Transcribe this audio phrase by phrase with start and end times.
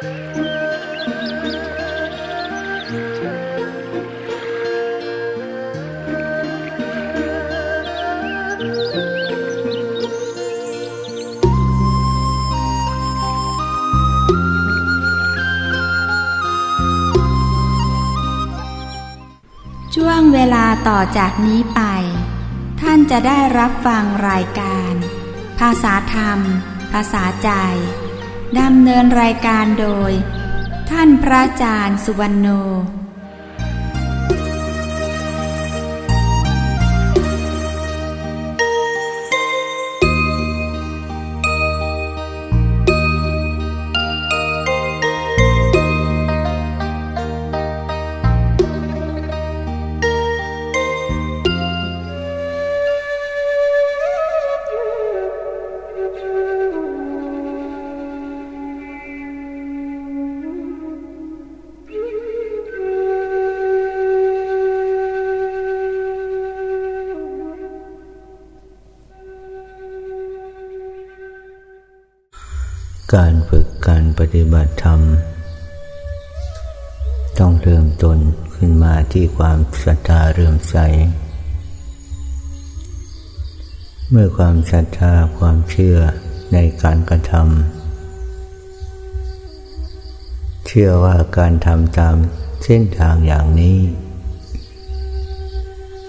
[0.00, 0.06] ช่
[20.08, 21.80] วงเวลาต่อจากนี้ไป
[22.80, 24.92] ท่านจะได้รับฟังรายการ
[25.58, 26.38] ภาษาธรรม
[26.92, 27.50] ภาษาใจ
[28.58, 30.12] ดำเนินรายการโดย
[30.90, 32.48] ท่านพระอาจารย์สุวรรณโน
[79.12, 80.76] ที่ความศรัทธาเริ่มใส
[84.10, 85.98] เมื่อความศรัทธาความเชื่อ
[86.52, 87.44] ในการกระทำ
[90.66, 92.16] เชื่อว่าการทำตาม
[92.64, 93.78] เส้นทางอย่างนี้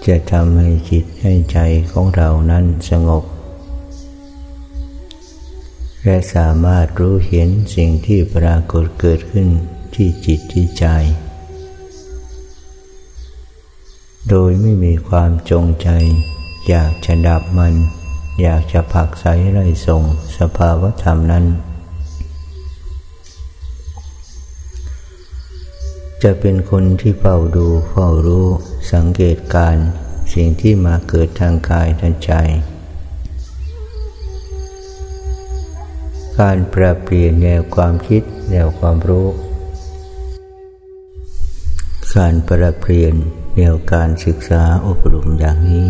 [0.06, 1.58] จะทำให้จิตให้ใจ
[1.92, 3.24] ของเรานั้นสงบ
[6.04, 9.48] และสามารถรู้เห็นสิ่งที่ปรากฏเกิดขึ้น
[9.94, 10.86] ที่จิตที่ใจ
[14.30, 15.88] โดยไม่มีความจงใจ
[16.68, 17.74] อยากจะดับมัน
[18.42, 20.02] อยากจะผักใสไล่ส่ง
[20.38, 21.44] สภาวธรรมนั้น
[26.22, 28.46] จะเป็นคนที่เฝ้าดูเฝ้ารู้
[28.92, 29.76] สังเกตการ
[30.34, 32.32] สิ่งที่มาเกิดทางกายทางใจ
[36.38, 39.28] การปรับเปลี่ยนแนวความคิดแนวความรู้
[42.16, 43.14] การปรับเปลี่ยน
[43.56, 45.88] แนวการศึกษาอบรมอย่างนี้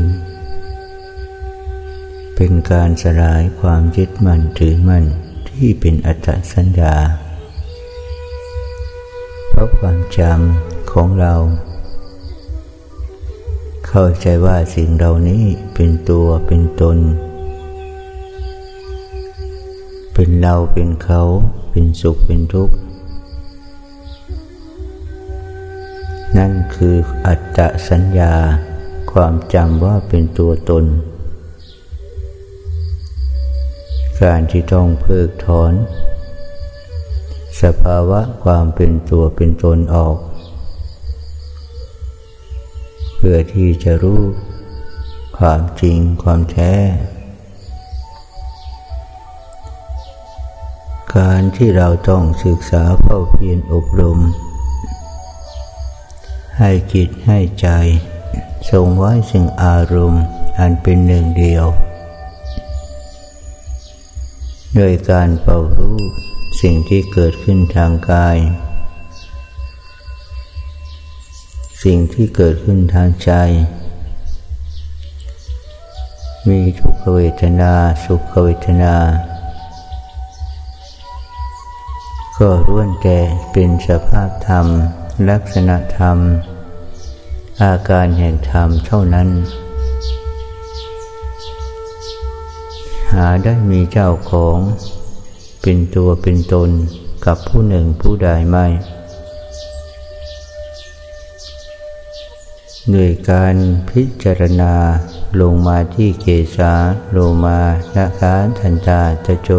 [2.34, 5.04] เป็นการสลายความยึดมั่นถือมั่น
[5.48, 6.96] ที่เป็นอัตสัญญา
[9.48, 11.34] เพราะความจำของเรา
[13.86, 16.98] เข้าใจว่าสิ่งเหล่านี้เป็นตัวเป็นตน
[20.14, 21.22] เป็นเราเป็นเขา
[21.70, 22.74] เป็นสุขเป็นทุกข์
[26.38, 28.34] นั่นคืออัตตสัญญา
[29.12, 30.84] ความจำว่าเป็นตัวตน
[34.22, 35.72] การที่ต้องเพิกถอน
[37.62, 40.18] สภาวะความเป็นตัวเป็นตนออก
[43.16, 44.22] เพื่อที่จะรู้
[45.38, 46.74] ความจริงความแท้
[51.16, 54.18] การที่เราต้องศึกษาเฝ้าเพียรอบรม
[56.64, 57.68] ให้จิตให้ใจ
[58.70, 60.24] ทรงไว้ซึ่งอารมณ์
[60.58, 61.66] อันเป็นหนึ่งเดียว
[64.76, 65.98] โดยการเป่ารู้
[66.60, 68.38] สิ่งที่เกิดขึ้นทางกาย
[71.84, 73.32] สิ่งที่เกิดขึ้นทางใจ
[76.48, 77.72] มีทุกขเวทนา
[78.04, 78.94] สุขเวทนา
[82.38, 83.18] ก็ล้วนแต่
[83.52, 84.66] เป็นสภาพธรรม
[85.28, 86.18] ลักษณะธรรม
[87.60, 89.28] อาการแห่งธรรมเท่านั้น
[93.12, 94.58] หาได้มีเจ้าของ
[95.62, 96.70] เป็นตัวเป็นตน
[97.26, 98.66] กับผู้หนึ่งผู้ใดไม่
[102.94, 103.56] ด้วยการ
[103.90, 104.74] พิจารณา
[105.40, 106.26] ลงมาที่เก
[106.56, 106.72] ษา
[107.12, 107.60] โลมา
[107.96, 109.50] นาคาทันตาตะโจ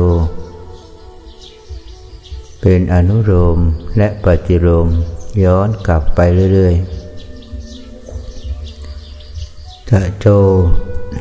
[2.62, 3.58] เป็นอนุโลม
[3.98, 4.88] และปฏิโลม
[5.44, 6.20] ย้อนกลับไป
[6.54, 7.03] เรื่อย ๆ
[9.90, 10.26] ถ้าโจ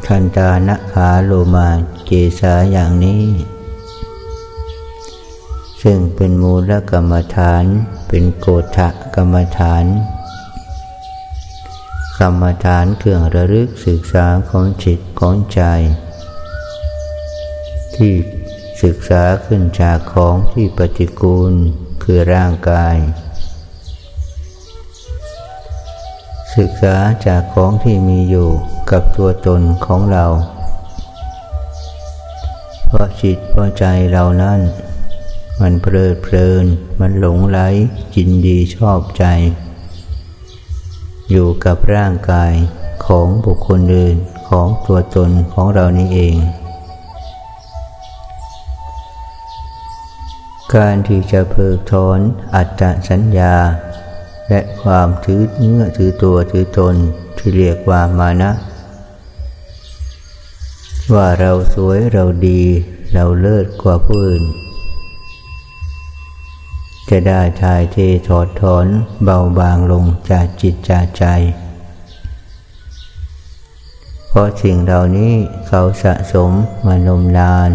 [0.06, 1.68] ทันตานะขาโลมา
[2.06, 2.10] เก
[2.40, 3.24] สาอย่างนี้
[5.82, 7.64] ซึ่งเป็นมูลกรรมฐาน
[8.08, 9.84] เป็นโกฏะกรรมฐาน
[12.18, 15.62] กรรมฐานเครื่องระลึกศึกษาของจิตของใจ
[17.94, 18.12] ที่
[18.82, 21.52] ศึกษาขึ้นจากของที่ปฏิกูล
[22.02, 22.96] คือร่างกาย
[26.58, 26.96] ศึกษา
[27.26, 28.50] จากของที่มีอยู่
[28.90, 30.26] กับตัวตนของเรา
[32.86, 34.60] เพราะจิตเพราะใจเรานั้น
[35.60, 36.64] มันเพลิดเพลิน
[37.00, 37.58] มันหลงไหล
[38.14, 39.24] จินดีชอบใจ
[41.30, 42.52] อยู่กับร่างกาย
[43.06, 44.16] ของบุคคลอื่น
[44.48, 46.36] ของตัวตนของเรานี่เอง
[50.74, 52.18] การที่จะเพิกถอน
[52.54, 53.54] อัตตสัญญา
[54.52, 56.94] และความถือเนื้อถือตัวถือตน
[57.38, 58.50] ที่เรียกว่ามานะ
[61.14, 62.62] ว่าเราสวยเราดี
[63.12, 64.44] เราเลิศกว่าผู้อื่น
[67.08, 67.96] จะได้ทายเท
[68.28, 68.86] ถอดถอน
[69.24, 71.24] เบาบางลงจากจิตจากใจ
[74.28, 75.32] เพราะสิ่งเหล่านี้
[75.68, 76.50] เขาสะสม
[76.86, 77.70] มานมนาน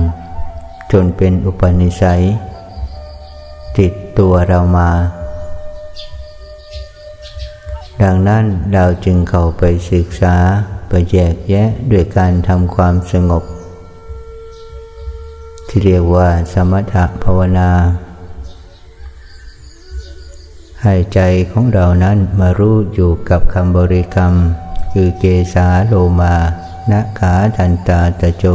[0.92, 2.24] จนเป็นอุปนิสัย
[3.78, 4.92] ติดตัวเรามา
[8.04, 10.36] ดังนั้นเราจึงเข้าไปศึกษา
[10.90, 13.44] ไปแยกแยะด้วยการทำความสงบ
[15.68, 17.72] ที่เรียกว่าสมถภาวนา
[20.82, 21.20] ให้ใจ
[21.52, 24.34] ของเรานั้นมารู้อยู่กับคำบริกรรม
[24.94, 26.36] คือเกสาโลมา
[26.92, 28.46] นะขาทันตาตะโจ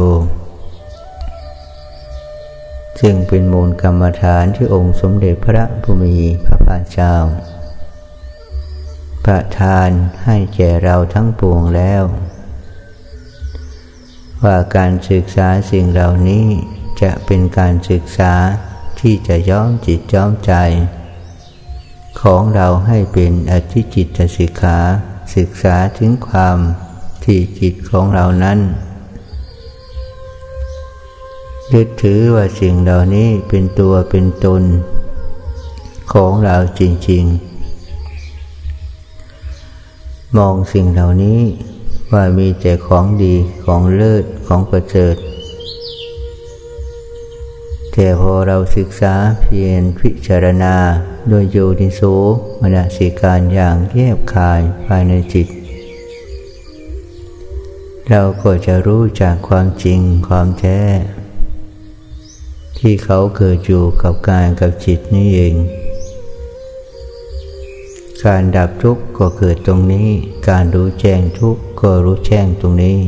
[2.99, 6.15] ซึ่งเป็นมูลกรรมฐานที่องค์สมเด็จพระพุมี
[6.45, 7.13] พระพาเจ้า
[9.25, 9.89] ประทาน
[10.25, 12.03] ให้แก่เราทั้งปวงแล้ว
[14.43, 16.45] ว่าการศึกษาสิ่งเหล่านี้
[17.01, 18.33] จะเป็นการศึกษา
[18.99, 20.53] ที่จะย้อมจิตย้อมใจ
[22.21, 24.79] ของเราให้เป็นอธิจิตสิกขา
[25.35, 26.57] ศึกษาถึงความ
[27.23, 28.59] ที่จิตของเรานั้น
[31.73, 34.63] ยึดถือว่าสิ่งเหล่านี้เป็นตัวเป็นตน
[36.13, 37.52] ของเราจริง ๆ
[40.37, 41.41] มองสิ่งเหล่านี้
[42.11, 43.35] ว่ามีแต่ของดี
[43.65, 45.15] ของเลิศของประเสริฐ
[47.91, 50.75] แต่พอเราศึกษาเพียรพิจารณา
[51.29, 52.01] โดยโยนิโส
[52.61, 55.47] มนสิการอย่างแยบคายภายในจิต
[58.09, 60.81] เราก็จะรู้จากความจริงความแท้
[62.79, 65.55] ที่เขาเกิดอยู่กับกายกับจิตนี่เอง
[68.25, 70.09] การดับทุกข์ก็เกิดตรงนี้
[70.49, 72.99] การรู้แจ้งทุกข์ก็รู้แจ้งตรงนี้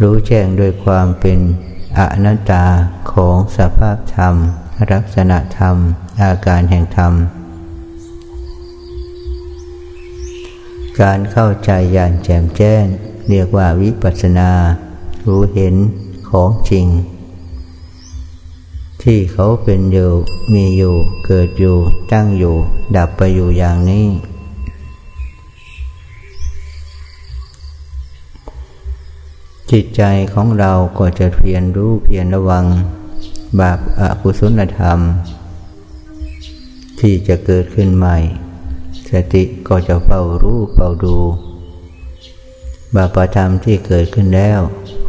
[0.00, 1.38] รู้แจ้งด้วยความเป็น
[1.98, 2.64] อนัตตา
[3.12, 4.34] ของสภาพธรรม
[4.92, 5.76] ลักษณะธรรม
[6.22, 7.12] อาการแห่งธรรม
[11.00, 12.84] การเข้าใจอย่างแจ่มแจ้ง
[13.28, 14.50] เรียกว่าวิปัสนา
[15.26, 15.74] รู้เห็น
[16.30, 16.86] ของจริง
[19.08, 20.10] ที่เขาเป็นอยู่
[20.54, 20.96] มีอยู่
[21.26, 21.76] เกิดอยู่
[22.12, 22.56] ตั้งอยู่
[22.96, 24.06] ดับไปอยู่อย่างนี้
[29.70, 30.02] จิตใจ
[30.34, 32.64] ของเราก็จะเพียรรู้เพียรระวัง
[33.60, 34.98] บาปอกุศลธรรม
[37.00, 38.16] ที่จะเกิดขึ้นใหม่
[39.10, 41.16] สติก็จะเฝ้ารู้เฝ้าดู
[42.94, 44.60] บาปธรรมที่เกิดขึ้นแล้ว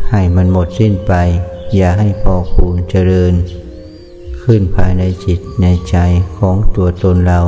[0.10, 1.14] ให้มันหมดสิ้นไป
[1.76, 3.36] อย่าให้พอคูณเจริญ
[4.46, 5.98] ขึ้นภายในจิตในใจ
[6.38, 7.40] ของตัวตนเรา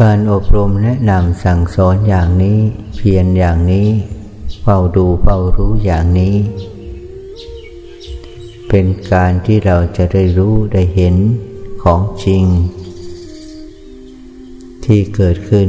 [0.00, 2.58] การอบรมแนะนำสั่งสอนอย่างนี้
[2.96, 3.88] เพียรอย่างนี้
[4.62, 6.36] เฝ้าดูเฝ้ารู้อย่างนี้
[8.68, 11.16] เป็นการที่เราจะได้รู้ได้เห็น
[11.82, 12.44] ของจริง
[14.84, 15.68] ที่เกิดขึ้น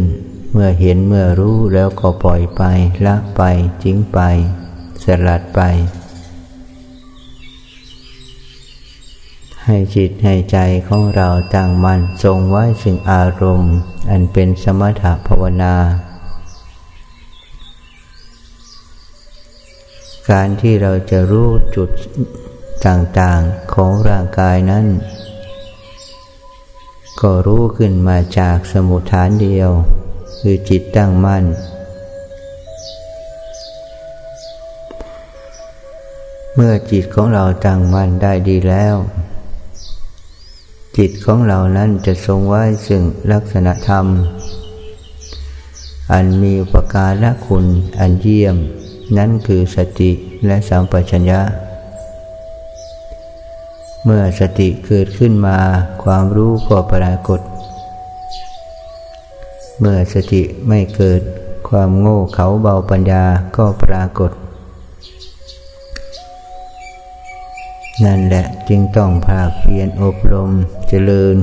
[0.51, 2.63] เมื่อเห็นเมื่อรู้แล้วก็ปล่อยไป
[3.05, 3.41] ละไป
[3.83, 4.19] จิ้งไป
[5.03, 5.61] สลัดไป
[9.69, 10.57] ให้จิตให้ใจ
[10.87, 13.75] ของเราตั้งมั่นทรงไว้สิ่งอารมณ์
[14.09, 15.75] อันเป็นสมถะภาวนา
[20.29, 21.89] การที่เราจะรู้จุด
[22.87, 24.85] ต่างๆของร่างกายนั้น
[27.21, 29.69] ก็รู้ขึ้นมาจากสมุทฐานเดียว
[30.39, 31.45] คือจิตตั้งมั่น
[36.55, 38.97] เมื่อจิตของเราตั้งมั่นได้ดีแล้ว
[40.97, 43.01] จิตของเรานั้นจะทรงไว้ซึ่ง
[43.31, 44.05] ลักษณะธรรม
[46.11, 47.65] อันมีอุปการะคุณ
[47.99, 48.55] อันเยี่ยม
[49.17, 50.11] นั่นคือสติ
[50.45, 51.41] และสัมปชัญญะ
[54.03, 55.57] เมื่อสติเกิดขึ้นมา
[56.03, 57.41] ความรู้ก็ปรากฏ
[59.79, 61.21] เมื่อสติไม่เกิด
[61.69, 63.23] ความโง่เขาเบาปัญญา
[63.57, 64.31] ก็ปรากฏ
[68.05, 70.51] นั่นแหละจึงต้องภาคเพียนอบรม
[70.87, 71.35] เจริญ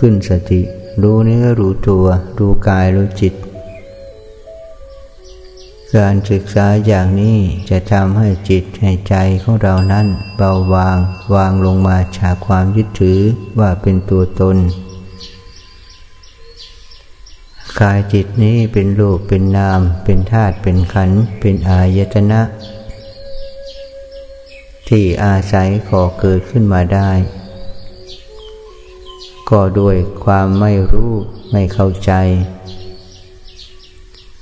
[0.00, 0.60] ขึ้นสติ
[1.02, 2.06] รู้เนื้อรู้ตัว
[2.38, 3.34] รู้กายรู้จิต
[5.96, 7.38] การศึกษาอย่างนี้
[7.70, 10.98] จะทำให้จิตให้ใจของเรานั้นเบาบาง
[11.34, 13.20] วางลงมาจากความยึดถือ
[13.58, 14.56] ว่าเป็นตัวตน
[17.80, 22.40] กายจิตนี้เป็นรูปเป็นนาม เป็นธาตุเป็นขันธ์เป็นอายตนะ
[24.88, 27.10] ที่อาศัยก่อเกิดขึ้นมาได้
[29.50, 31.12] ก็ด้วยความไม่รู้
[31.52, 32.12] ไม่เข้าใจ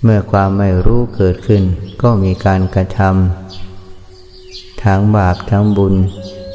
[0.02, 1.62] เมื่อความไม่รู้เกิดขึ้น
[2.02, 5.94] ก็มีการกระทำทั้งบาปทั้งบุญ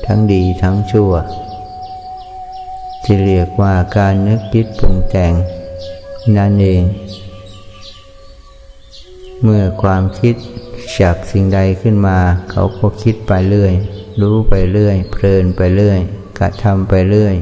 [0.06, 1.12] ทั้งดีทั้งชั่ว
[3.04, 5.34] ที่เรียกว่าการนึกคิดปรุงแต่ง
[6.38, 6.84] นั่นเอง
[9.44, 10.36] เมื่อความคิด
[10.96, 12.18] ฉับสิ่งใดขึ้นมา
[12.52, 13.74] เขาก็คิดไปเรื่อย
[14.22, 16.00] รู้ไปเรื่อย เพลินไปเรื่อย
[16.38, 17.36] กระทำไปเรื่อย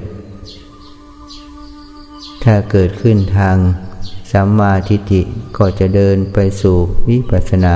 [2.43, 3.57] ถ้าเกิดขึ้นทาง
[4.31, 5.21] สัมมาทิฏฐิ
[5.57, 6.77] ก็จะเดินไปสู่
[7.09, 7.75] วิปัสสนา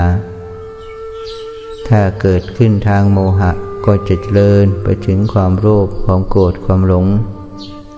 [1.87, 3.51] ถ้าเกิดขึ้นทางโมหะ
[3.85, 7.05] ก็จะเจริญไปถึงความโลภความโกรธความหลง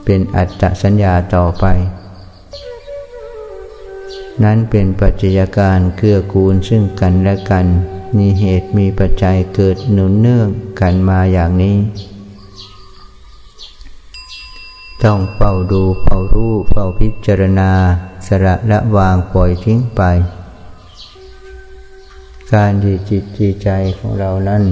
[0.06, 1.66] เป็นอัตตสัญญาต่อไป
[4.44, 7.66] นั้นเป็นปัจจัยการเกื้อกูลซึ่งกันและกัน
[8.18, 10.48] มีเหตุมีปัจจัยเกิดหนุนเนื่อง
[10.80, 11.78] กันมาอย่างนี้
[15.04, 17.72] ต้องเฝ้าดูเฝ้ารู้เฝ้าพิจารณา
[18.28, 20.02] สระละวางปล่อยทิ้งไป
[22.54, 24.64] การดีจิตดีใจของเรานั้น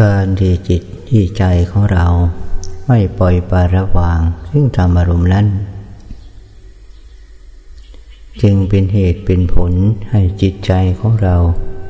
[0.00, 2.06] การที่จิตที่ใจของเรา
[2.86, 4.20] ไม่ปล่อยปาระวาง
[4.50, 5.46] ซึ่งทำอารมณ์นั้น
[8.42, 9.72] จึงเป็นเหตุเป็นผล
[10.10, 11.36] ให้จิตใจของเรา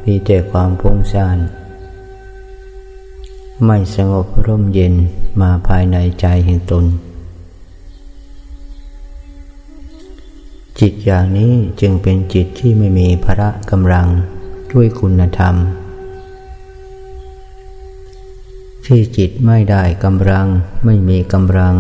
[0.05, 1.39] มีแต่ความพุ่งซ่าน
[3.65, 4.95] ไม่สงบร่มเย็น
[5.41, 6.85] มาภายในใจแห่งตน
[10.81, 14.09] จิตอย่างนี้จึงเป็นจิตที่ไม่มีพระกำลัง
[14.73, 15.57] ด้วยคุณธรรม
[18.87, 20.47] ที่จิตไม่ได้กำลัง
[20.85, 21.77] ไม่มีกำลัง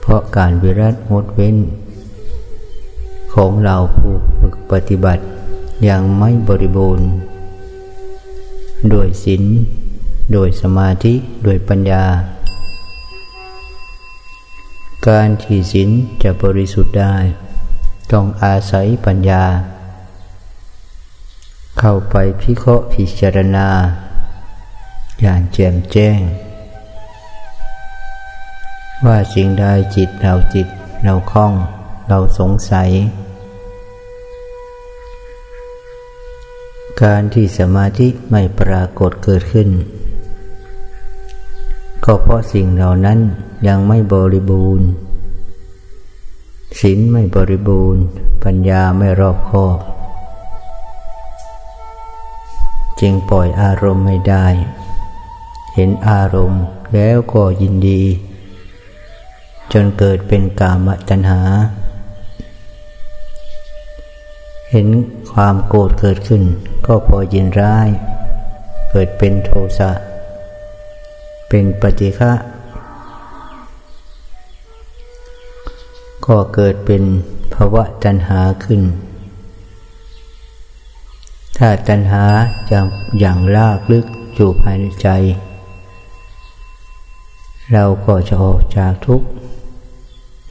[0.00, 1.56] เพราะการวิรัตงดเว้น
[3.34, 5.24] ของเราผู้ฝึกปฏิบัติ
[5.88, 7.08] ยังไม่บริบูรณ์
[8.90, 9.44] โดยศีล
[10.32, 12.04] โดยสมาธิโดยปัญญา
[15.08, 15.90] การที่ศีล
[16.22, 17.16] จะบริสุทธิ์ได้
[18.12, 19.44] ต้องอาศัยปัญญา
[21.78, 23.68] เข้าไปพิเคราะห์พิจารณา
[25.22, 26.20] อย่างแจ่มแจ้ง
[29.06, 29.64] ว่าสิ่งใด
[29.96, 30.66] จิตเราจิต
[31.02, 31.52] เราคล้อง
[32.08, 32.90] เราสงสัย
[37.02, 39.68] การที่สมาธิไม่ปรากฏเกิดขึ้น
[42.04, 43.18] ก็เพราะสิ่งเหล่านั้น
[43.68, 44.86] ยังไม่บริบูรณ์
[46.80, 48.02] ศีลไม่บริบูรณ์
[48.44, 49.78] ปัญญาไม่รอบคอบ
[53.00, 54.46] จึงปล่อยอารมณ์ไม่ได้
[55.74, 56.62] เห็นอารมณ์
[56.94, 58.02] แล้วก็ยินดี
[59.72, 61.40] จนเกิดเป็นกามตัณหา
[64.70, 64.88] เห็น
[65.32, 66.42] ความโกรธเกิดขึ้น
[66.86, 67.88] ก็พอยินร้าย
[68.90, 69.90] เกิดเป็นโทสะ
[71.48, 72.32] เป็นปฏิฆะ
[76.26, 77.02] ก็เกิดเป็น
[77.54, 78.82] ภาวะตัณหาขึ้น
[81.58, 82.24] ถ้าตัณหา
[82.70, 82.80] จะ
[83.18, 85.08] อย่างลากลึกอยู่ภายในใจ
[87.72, 89.26] เราก็จะออกจากทุกข์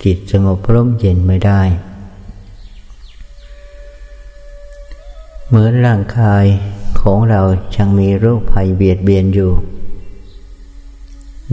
[0.03, 1.61] จิตสงบร่มเย็นไม่ได้
[5.47, 6.45] เหมือนร่างกาย
[7.01, 7.41] ของเรา
[7.75, 9.51] ยังมีโรคภัยเบียดเบียนอยู่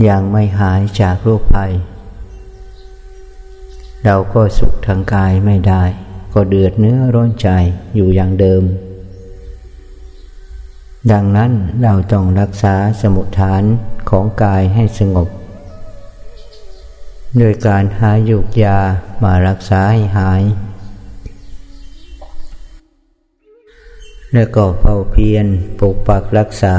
[0.07, 1.71] ยังไม่หายจากโรคภัย
[4.05, 5.83] เราก็สุขทางกายไม่ได้
[6.33, 7.49] ก็เดือดเนื้อร้อนใจ
[7.95, 8.63] อยู่อย่างเดิม
[11.11, 11.51] ดังนั้น
[11.83, 13.63] เราต้องรักษาสมุทฐาน
[14.09, 15.29] ของกายให้สงบ
[17.37, 18.79] โดยการหาหยุกยา
[19.23, 20.41] มารักษาให้หาย
[24.33, 25.45] และก็เฝ้าเพียร
[25.79, 26.75] ปกปักรักษา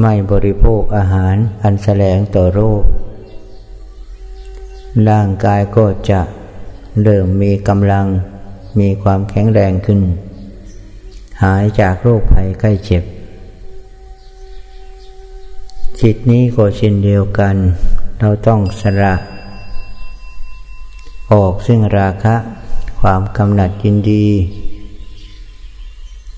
[0.00, 2.82] ไม่บริโภคอาหารอันแสลงต่อโรค
[5.08, 6.20] ร่างกายก็จะ
[7.02, 8.06] เริ่มมีกำลัง
[8.80, 10.00] มีความแข็งแรงขึ้น
[11.42, 13.04] หายจากโรคภัยใกล้เจ็บ
[16.02, 17.56] จิตนี้ก็เช่นเดียวกัน
[18.20, 19.14] เราต้องสละ
[21.32, 22.34] ออกซึ่งราคะ
[23.00, 24.26] ความกำหนัดยินดี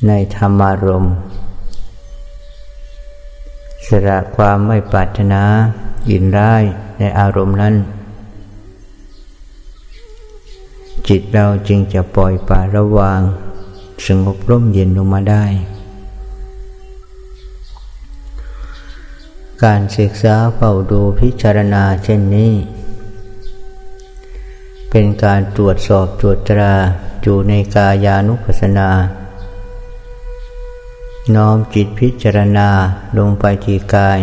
[0.07, 1.05] ในธรรมารม
[3.89, 5.43] สละความไม่ปรารถนา
[6.11, 6.63] ยินร้าย
[6.99, 7.75] ในอารมณ์นั้น
[11.09, 13.21] จิตเราจึงจะปล่อยปาระวาง
[14.07, 15.45] สงบร่มเย็นลงมาได้
[19.65, 22.53] การศึกษาเฝ้าดูพิจารณาเช่นนี้
[24.91, 26.75] เป็นการตรวจสอบตรวจตรา
[27.23, 28.91] อยู่ในกายานุปัสสนา
[31.35, 32.69] น้อมจิตพิจารณา
[33.19, 34.21] ลงไปที่กาย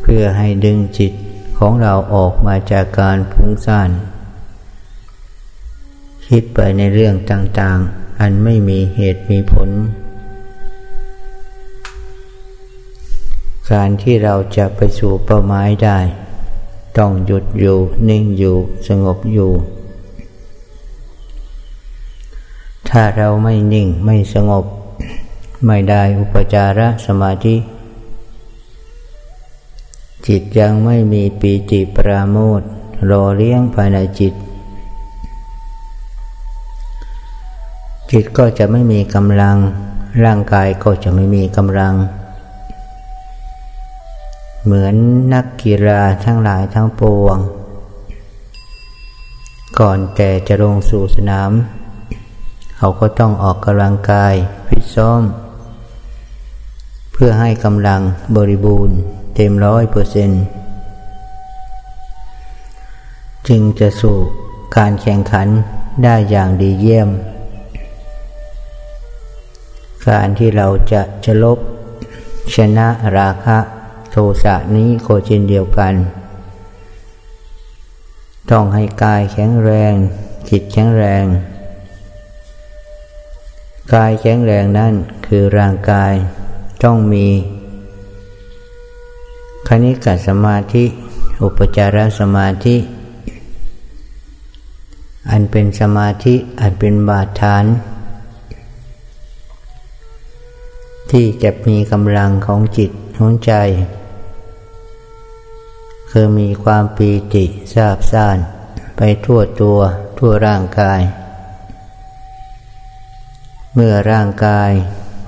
[0.00, 1.12] เพื่อให้ดึงจิต
[1.58, 3.90] ของเราออกมาจากการพุ่งซ่าน
[6.26, 9.70] คิดไปในเรื่องต่างๆ อันไม่มีเหตุมีผล
[13.72, 15.98] การที่เราจะไปสู่เป้าหมายได้
[16.98, 17.78] ต้องหยุดอยู่
[18.08, 18.56] นิ่งอยู่
[18.88, 19.52] สงบอยู่
[22.88, 24.64] ถ้าเราไม่นิ่งไม่สงบ
[25.66, 27.56] ไม่ได้อุปจารสมาธิ
[30.26, 32.62] จิตยังไม่มีปีติปราโมท
[33.10, 34.34] รอเลี้ยงภายในจิต
[38.10, 39.56] จิตก็จะไม่มีกำลัง
[40.24, 41.94] ร่างกายก็จะไม่มีกำลัง
[44.66, 44.94] เหมือน
[45.34, 47.38] นักกีฬาทั้งหลายทั้งปวง
[49.78, 51.52] ก่อนแต่จะลงสู่สนาม
[52.76, 54.34] เขาก็ต้องออกกำลังกาย
[54.68, 55.22] ฟิตซ้อม
[57.12, 58.00] เพื่อให้กำลัง
[58.36, 58.96] บริบูรณ์
[59.34, 60.42] เต็มร้อยเปอร์เซนต์
[63.48, 64.16] จึงจะสู่
[64.76, 65.48] การแข่งขัน
[66.04, 67.08] ได้อย่างดีเยี่ยม
[70.08, 71.58] การที่เราจะจะลบ
[72.54, 73.58] ชนะราคะ
[74.16, 75.94] โทสะนี้โคเช่นเดียวกัน
[78.50, 79.94] ต้องให้กายแข็งแรง
[80.48, 81.24] จิตแข็งแรง
[83.94, 84.94] กายแข็งแรงนั่น
[85.26, 86.12] คือร่างกาย
[86.82, 87.26] ต้องมี
[89.68, 90.84] คณิกสมาธิ
[91.42, 92.76] อุปจารสมาธิ
[95.30, 97.64] อันเป็นสมาธิอันเป็นบาดฐาน
[101.10, 103.54] ที่จะมีกำลังของจิตของใจ
[106.16, 108.38] คือมีความปีติทราบซ่าน
[108.96, 109.78] ไปทั่วตัว
[110.18, 111.00] ทั่วร่างกาย
[113.74, 114.70] เมื่อร่างกาย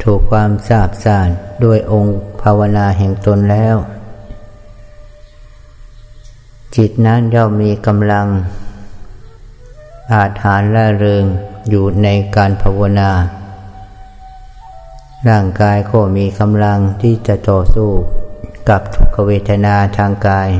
[0.02, 1.28] ถูกความทราบซ่าน
[1.64, 3.76] ด้วยองค์ภาวนาแห่งตนแล้ว
[6.76, 8.26] จิตนั้นย่อมมีกำลัง
[10.12, 11.24] อาถานละเริง
[11.68, 13.10] อยู่ในการภาวนา
[15.28, 17.90] ร่างกายก็มีกำลังที่จะต่อสู้
[18.68, 20.50] กับทุกขเวทนาทางกาย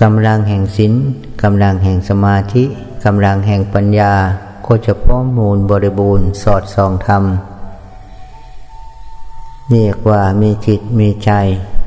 [0.00, 0.92] กำลังแห่งศีล
[1.42, 2.64] กำลังแห่งสมาธิ
[3.04, 4.14] กำลังแห่งปัญญา
[4.62, 7.24] โคจะพ้อมมูลบริบูรณ์สอดส่องธรรม
[9.70, 11.30] เรียกว่ามีจิตมีใจ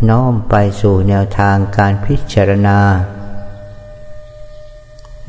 [0.09, 2.79] น้อมไปสู่แนวทางการพิจารณา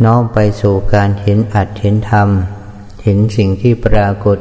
[0.04, 2.28] น้อมไปสู่การเห็นอัดเห็นธรรม
[3.02, 4.38] เห็นสิ่งที่ปรากฏ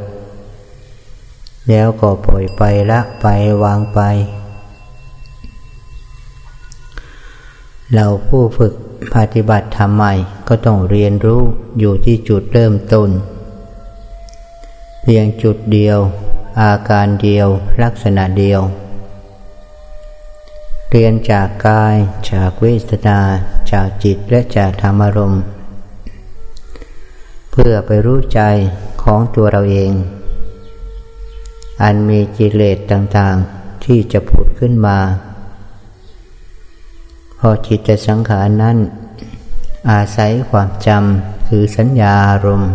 [1.69, 3.25] แล้วก็ปล่อยไปละไป
[3.63, 3.99] วางไป
[7.93, 8.73] เราผู้ฝึก
[9.15, 10.13] ปฏิบัติทำใหม่
[10.47, 11.41] ก็ต้องเรียนรู้
[11.79, 13.09] อยู่ที่จุดเริ่มต้น
[15.01, 15.99] เพียงจุดเดียว
[16.61, 17.47] อาการเดียว
[17.83, 18.61] ลักษณะเดียว
[20.89, 21.95] เรียนจากกาย
[22.31, 23.19] จากเวทนา
[23.71, 25.41] จากจิตและจากธรรมารมณ์
[27.51, 28.41] เพื่อไปรู้ใจ
[29.03, 29.93] ของตัวเราเอง
[31.83, 34.99] อันมีกิเลสต่างๆที่จะผุดขึ้นมา
[37.39, 38.77] พอจิตจะสังขารนั้น
[39.91, 42.71] อาศัยความจำคือสัญญาอารมณ์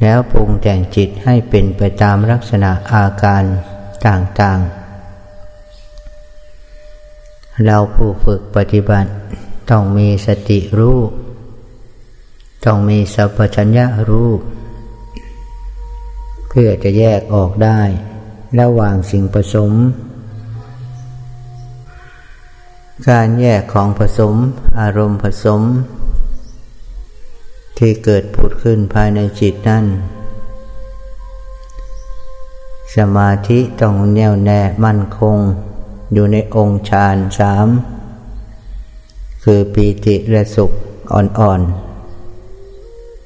[0.00, 3.42] แล้วปรุงแต่งจิตให้เป็นไปตามลักษณะอาการ
[4.06, 4.78] ต่างๆ
[7.64, 9.10] เราผู้ฝึกปฏิบัติ
[9.70, 10.98] ต้องมีสติรู้
[12.64, 14.30] ต้องมีสัพพัญญะรู้
[16.48, 17.80] เพื่อจะแยกออกได้
[18.60, 19.72] ระหว่างสิ่งผสม
[23.06, 24.34] การแยกของผสม
[24.80, 25.62] อารมณ์ผสม
[27.78, 29.86] ที่เกิดผุดขึ้นภายในจิตนั่น
[32.96, 35.36] สมาธิต้องแน่วแน่มั่นคง
[36.12, 37.68] อยู่ในองค์ฌานสาม
[39.44, 40.70] คือปีติและสุข
[41.12, 41.60] อ่อน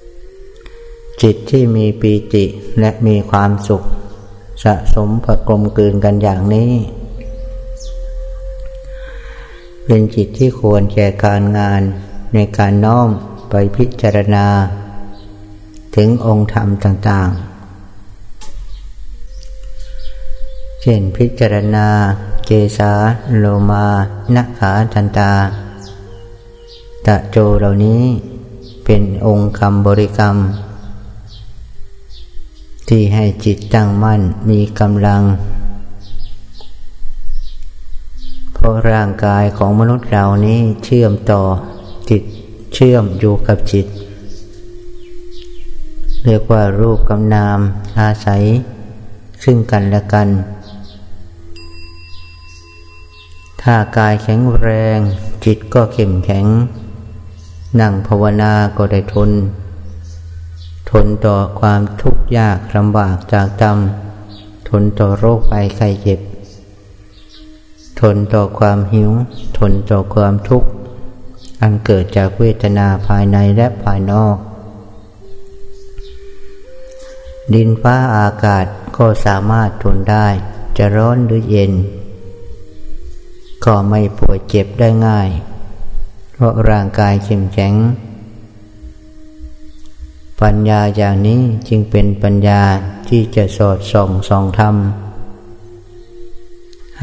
[0.03, 2.45] ๆ จิตที่มีปีติ
[2.81, 3.83] และมีความสุข
[4.65, 6.73] สะสมประกลมกลืนกันอย่างนี้
[9.87, 11.83] เป็นจิตที่ควรแก่การงาน
[12.35, 13.09] ในการน้อม
[13.51, 14.47] ไปพิจารณา
[15.97, 17.53] ถึงองค์ธรรมต่าง ๆ
[20.81, 21.89] เช่นพิจารณา
[22.47, 22.93] เกสา
[23.39, 23.87] โลมา
[24.37, 25.33] นักขาทันตา
[27.07, 28.03] ตะโจเหล่านี้
[28.85, 30.37] เป็นองค์คำบริกรรม
[32.89, 35.23] ที่ให้จิตตั้งมั่นมีกำลัง
[38.65, 41.43] ราะร่างกายของมนุษย์เรานี้เชื่อมต่อ
[42.11, 42.23] จิต
[42.75, 43.87] เชื่อมอยู่กับจิต
[46.25, 47.59] เรียกว่ารูปกำนาม
[48.01, 48.43] อาศัย
[49.45, 50.29] ซึ่งกันและกัน
[53.63, 54.99] ถ้ากายแข็งแรง
[55.45, 56.47] จิตก็เข้มแข็ง
[57.81, 59.31] นั่งภาวนาก็ได้ทน
[60.91, 63.79] ทนต่อความทุกข์ยากลำบากจากกรรม
[64.69, 66.21] ทนต่อโรคภัยไข้เจ็บ
[68.03, 69.11] ทนต่อความหิว
[69.59, 70.69] ทนต่อความทุกข์
[71.63, 74.37] อันเกิดจากเวทนาภายในและภายนอก
[77.55, 78.65] ดินฟ้าอากาศ
[78.97, 80.27] ก็สามารถทนได้
[80.77, 81.73] จะร้อนหรือเย็น
[83.65, 85.29] ก็ไม่ปวยเจ็บได้ง่าย
[86.33, 87.75] เพราะร่างกายเข้มแข็ง
[90.41, 92.63] ปัญญาอย่างนี้จึงเป็นปัญญา
[93.09, 94.77] ที่จะสอดส่องส่องธรรม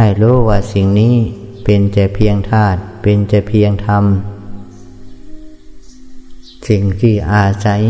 [0.01, 1.15] ให้รู้ว่าสิ่งนี้
[1.63, 4.03] เป็นแต่เพียงธาตุเป็นแต่เพียงธรรม
[6.67, 7.81] สิ่งที่อาศัย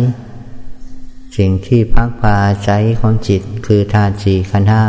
[1.37, 4.83] สิ่งที่พักพาอาศัยของจิตคือธาตุสี่ขันธ์ห้า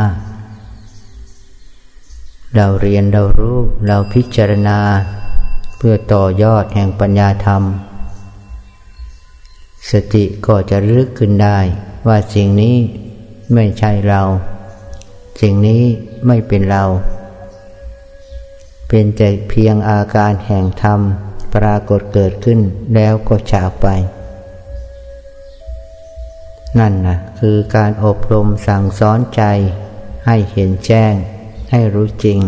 [2.55, 3.57] เราเรียนเรารู้
[3.87, 4.79] เราพิจารณา
[5.77, 7.63] เพื่อต่อยอดแห่งปัญญาธรรม
[9.89, 11.59] สติก็จะรึกขึ้นได้
[12.07, 12.75] ว่าสิ่งนี้
[13.53, 14.21] ไม่ใช่เรา
[15.41, 15.83] สิ่งนี้
[16.27, 16.83] ไม่เป็นเรา
[18.87, 20.99] เป็นแต่เพียงอาการแห่งธรรม
[21.55, 22.59] ปรากฏเกิดขึ้น
[22.95, 23.87] แล้วก็จากไป
[26.79, 29.41] นั่นนะคือการอบรมสั่งสอนใจ
[30.25, 31.13] ให้เห็นแจ้ง
[31.71, 32.39] ให้รู้จริง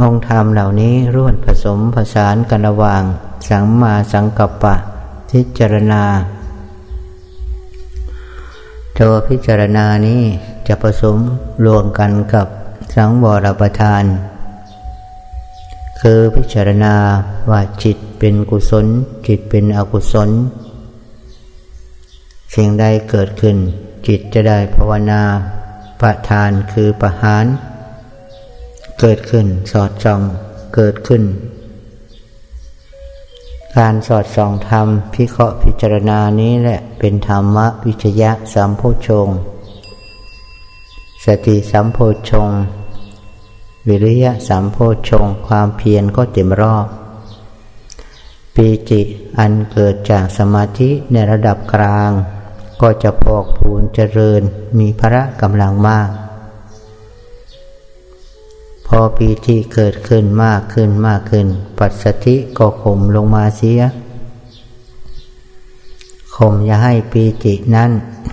[0.00, 3.02] องค์ธรรมเหล่านี้ร่วนผสมผสานกันระหว่าง
[3.48, 4.74] สังมาสังกัปปะ
[5.30, 6.04] พิจารณา
[8.98, 10.22] ตัวพิจารณานี้
[10.68, 11.16] จะผสม
[11.66, 12.46] รวมกันกับ
[12.94, 14.04] สังวรประทาน
[16.00, 16.94] คือพิจารณา
[17.50, 18.86] ว่าจิตเป็นกุศล
[19.26, 20.30] จิตเป็นอกุศล
[22.54, 23.56] สิ่งใดเกิดขึ้น
[24.06, 25.22] จิตจะได้ภาวนา
[26.00, 27.44] ประทานคือประหาร
[29.00, 30.20] เกิดขึ้นสอดส่อง
[30.74, 31.22] เกิดขึ้น
[33.76, 39.28] การสอดส่องธรรมพิเคราะห์พิจารณานี้แหละเป็นธรรมะวิจยะสัมโพชง
[41.24, 41.98] สติสัมโพ
[42.30, 42.50] ชง
[43.88, 44.76] วิริยะสัมโพ
[45.08, 46.86] ชง ความเพียรก็เต็มรอบ
[48.54, 49.00] ปีจิ
[49.38, 52.10] อันเกิดจากสมาธิในระดับกลาง
[52.80, 54.42] ก็จะพอกพูนเจริญ
[54.78, 56.08] มีพระกำลังมาก
[58.86, 61.46] พอปีที่เกิดขึ้นมากขึ้นมากขึ้น
[61.78, 63.80] ปัสสติก็ข่มลงมาเสีย
[66.36, 67.90] ข่มอย่าให้ปีตินั้น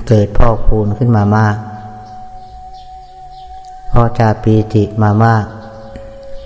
[0.08, 1.58] เกิดพ่อพูนขึ้นมามาก
[3.92, 5.46] พอจะปีติมามาก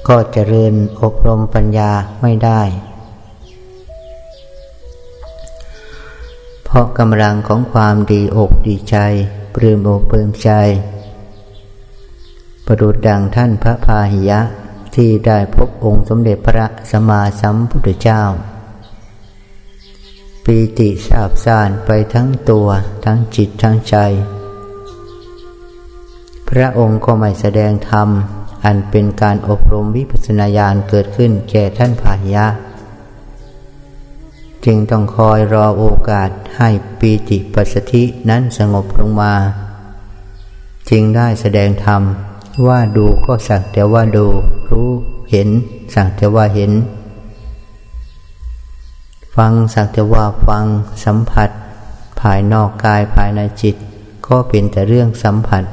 [0.07, 2.61] ก็เจริญอบรมปัญญาไม่ได้
[6.63, 8.97] เพราะกำลังของความดีอกดีใจ
[9.55, 10.51] ปลื้มอกปลื้มใจ
[12.65, 14.41] ประดุดดังท่านพระพาหิยะ
[14.95, 18.21] ที่ได้พบองค์สมเด็จพระสัมมาสัมพุทธเจ้า
[20.45, 22.67] ปีติสาบสานไปทั้งตัว
[23.05, 23.95] ทั้งจิตทั้งใจ
[26.49, 28.07] พระองค์ก็ไม่แสดงธรรม
[28.65, 32.47] อันเป็นการอบรมวิปัสสนาญาณเกิดขึ้นแก่ท่านพาหิยะ
[34.65, 39.33] จึงต้องคอยรอโอกาสให้ปีติปัสสธินั้นสงบลงมา
[40.89, 42.01] จึงได้แสดงธรรม
[42.67, 44.27] ว่าดูก็สักแต่ว่าดู
[44.69, 44.89] รู้
[45.31, 45.49] เห็น
[45.93, 46.71] สักแต่ว่าเห็น
[49.35, 50.65] ฟังสักแต่ว่าฟัง
[51.05, 51.49] สัมผัส
[52.19, 53.75] ภายนอกกายภายในจิต
[54.27, 55.63] ก็เป็นแต่เรื่องสัมผัส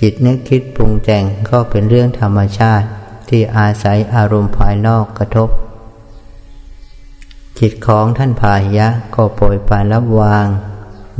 [0.00, 2.86] จิตนึกคิดปรุงแต่งก็เป็นเรื่องธรรมชาติ
[3.28, 5.48] ที่อาศัยอารมณ์ภายนอกกระทบ
[7.58, 10.46] จิตของท่านพาหิยะก็ปล่อยปานรับวาง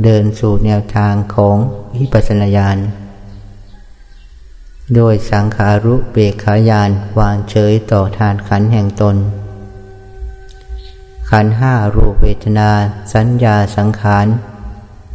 [0.03, 1.57] เดินสู่แนวทางของ
[1.95, 2.77] วิปัสสนาญาณ
[4.95, 6.89] โดยสังขารุเบขายาน
[7.19, 9.15] วางเฉยต่อทานขันแห่งตน
[11.29, 12.69] ขันห้ารูปเวทนา
[13.13, 14.27] สัญญาสังขาร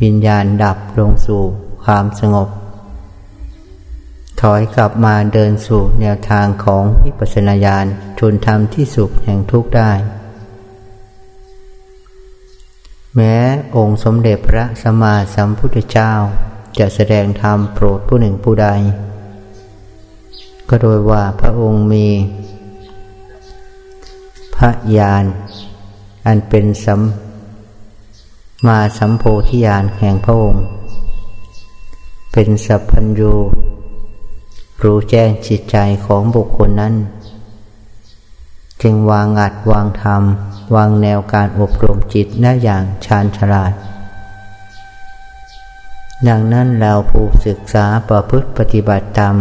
[0.02, 1.42] วิญญาณดับลงสู่
[1.84, 2.48] ความสงบ
[4.40, 7.86] ถอยกลับมาเดินสู่แนวทางของวิปัสสนาญาณ
[8.20, 9.92] จนทำที่สุขแห่งทุกข์ได้
[13.14, 13.36] แม้
[13.76, 16.12] องค์สมเด็จพระสัมมาสัมพุทธเจ้า
[16.78, 18.68] จะแสดงธรรมโปรดผู้หนึ่งผู้ใด
[20.68, 22.08] ก็โดยว่าพระองค์มี
[24.56, 25.24] พระญาณ
[26.26, 27.00] อันเป็นสัม
[28.66, 30.62] มาสัมโพธิญาณแห่งพระองค์
[32.32, 33.32] เป็นสัพพัญญู
[34.82, 36.94] รู้แจ้งจิตใจของบุคคลนั้น
[38.82, 40.22] จึงวางอัดวางธรรม
[40.74, 43.72] วางแนวการอบรมจิตได้อย่างชาญฉลาด
[46.28, 49.36] ดังนั้นเราผู้ศึกษาประพฤติปฏิบัติตาม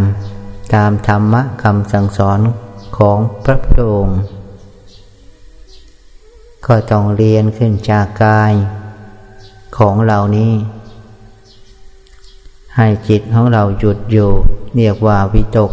[0.75, 2.39] ตามธรรมะคำสั่งสอน
[2.97, 4.19] ของพระพุทธองค์
[6.65, 8.53] ก็ต้องเรียนขึ้นจากกาย
[9.77, 10.51] ของเหล่านี้
[12.77, 14.29] ให้จิตของเราหยุดอยู่
[14.75, 15.71] เรียกว่าวิตก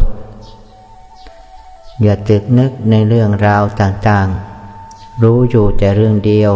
[2.02, 6.52] อย่าตึกนึกในเรื่องราวต่างๆ รู้อยู่แต่เรื่องเดียว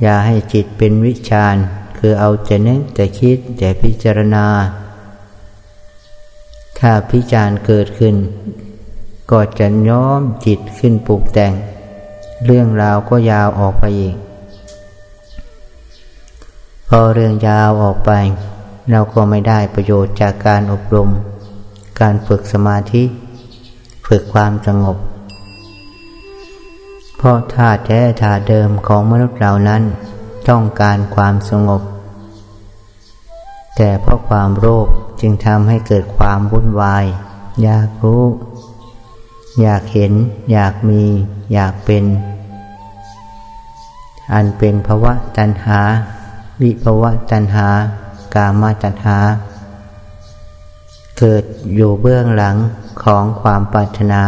[0.00, 1.56] อย่าให้จิตเป็นวิชาญ
[1.98, 4.46] คือเอาแต่นึกแต่คิดแต่พิจารณา
[6.78, 8.16] ถ้าพิจารเกิดขึ้น
[9.30, 11.52] ก็จะย้อมจิตขึ้นปลูกแต่ง
[12.44, 14.16] เรื่องราวก็ยาวออกไปอีก
[16.88, 18.10] พอเรื่องยาวออกไป
[18.90, 21.10] เราก็ไม่ได้ประโยชน์จากการอบรม
[22.00, 23.02] การฝึกสมาธิ
[24.06, 24.96] ฝึกความสงบ
[27.16, 29.82] เพราะธาตุแท้ธาตุเดิมของมนุษย์เรานั้น
[30.48, 31.82] ต้องการความสงบ
[33.76, 34.86] แต่เพราะความโรค
[35.20, 37.04] จึงทำให้เกิดความวุ่นวาย
[37.62, 38.24] อยากรู้
[39.60, 40.12] อยากเห็น
[40.52, 41.04] อยากมี
[41.54, 42.04] อยากเป็น
[44.32, 45.80] อันเป็นภาวะตัณหา
[46.62, 47.68] วิภาวะตัณหา
[48.34, 49.18] กามาตัณหา
[51.18, 51.44] เกิด
[51.74, 52.56] อยู่เบื้องหลัง
[53.02, 54.22] ของความปรารถนา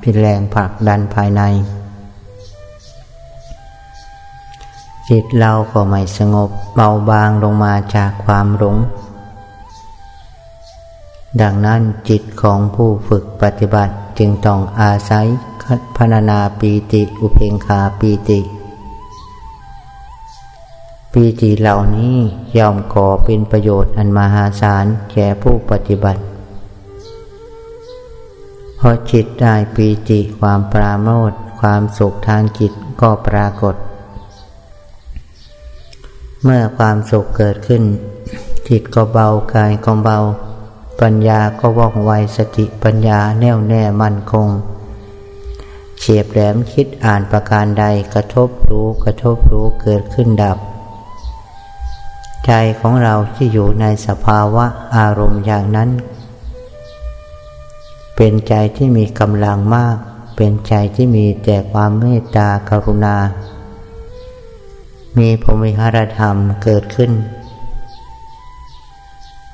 [0.00, 1.42] เป็นแรงผลักดันภายใน
[5.08, 8.76] จิตเราก็ไม่สงบเบาบางลงมาจากความหลง
[11.40, 15.26] ดังนั้นจิตของผู้ฝึกปฏิบัติจึงต้องอาศัย
[15.96, 18.40] พัฒนาปีติอุเพงคาปีติ
[21.12, 22.16] ปีติเหล่านี้
[22.58, 26.22] ย่อมก่อเป็นประโยชน์อันมหาศาลแก่ผู้ปฏิบัติ
[28.76, 33.74] เพราะจิตได้ปีติความปราโมทความสุขทางจิตก็ปรากฏ
[36.42, 37.82] เมื่อความสุขเกิดขึ้น
[38.68, 40.18] จิตก็เบากายก็เบา
[41.00, 44.48] ปัญญาก็ว่องไวสติปัญญาแน่วแน่มั่นคง
[45.98, 50.58] เฉียบแหลมคิดอ่านประการใดกระทบรู้กระทบรู้เกิดขึ้นดับ
[52.48, 55.90] ใจของเราที่อยู่ในสภาวะอารมณ์อย่างนั้น
[58.16, 59.96] เป็นใจที่มีกำลังมาก
[60.36, 63.16] เป็นใจที่มีแต่ความเมตตากรุณา
[65.18, 67.12] มีพรมิหารธรรมเกิดขึ้น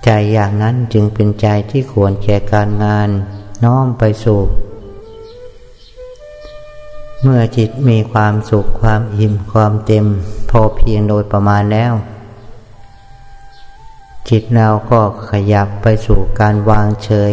[0.05, 3.09] ใจอย่างนั้นจึงเป็นใจที่ควรแก่การงาน
[3.65, 4.41] น้อมไปสู่
[7.23, 10.07] เมื่อจิตมีความสุขความอิ่มความเต็ม
[10.51, 11.95] พอเพียงโดยประมาณแล้ว
[14.31, 17.33] จิตเราก็ขยับไปสู่การวางเฉย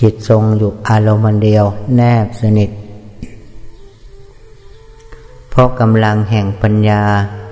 [0.00, 1.64] จิตทรงอยู่อารมณ์เดียว
[1.96, 2.70] แนบสนิท
[5.50, 7.02] เพราะกำลังแห่งปัญญา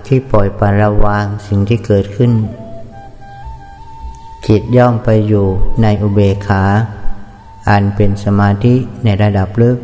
[0.07, 2.33] ที่ปล่อยปละวางสิ่งที่เกิดขึ้น
[4.47, 5.47] จิตย่อมไปอยู่
[5.83, 6.65] ในอุเบกขา
[7.69, 8.75] อันเป็นสมาธิ
[9.05, 9.79] ในระดับลึก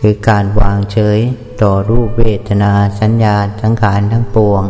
[0.00, 1.18] คือการวางเฉย
[1.62, 4.64] ต่อรูปเวทนาสัญญาทั้งขานทั้งปวง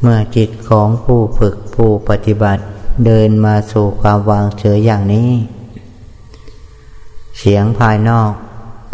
[0.00, 2.62] เมื่อจิตของผู้ฝึกผู้ปฏิบัติ
[3.06, 5.30] เดินมาสู่ความวางเฉยอย่างนี้
[7.38, 8.32] เสียงภายนอก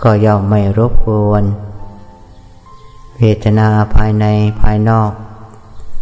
[0.02, 1.44] ก็ย่อมไม่รบกวน
[3.18, 4.26] เวทนาภายใน
[4.60, 5.10] ภายนอก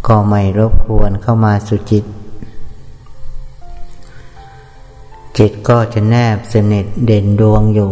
[0.07, 2.05] ก็ไม่รบกวนเข้ามาสู่จิต
[5.37, 7.89] จิตก็จะแนบสนิทเด่นดวงอยู่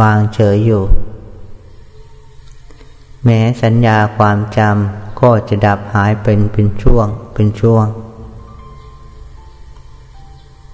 [0.00, 0.82] วางเฉยอยู่
[3.24, 7.86] แม้สัญญาความจำ ก็จะดับหายเป็นเป็นช่วงเป็นช่วง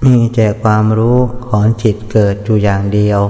[0.04, 3.20] มีแต่ความรู้ของจิตเกิดอยู่อย่างเดียว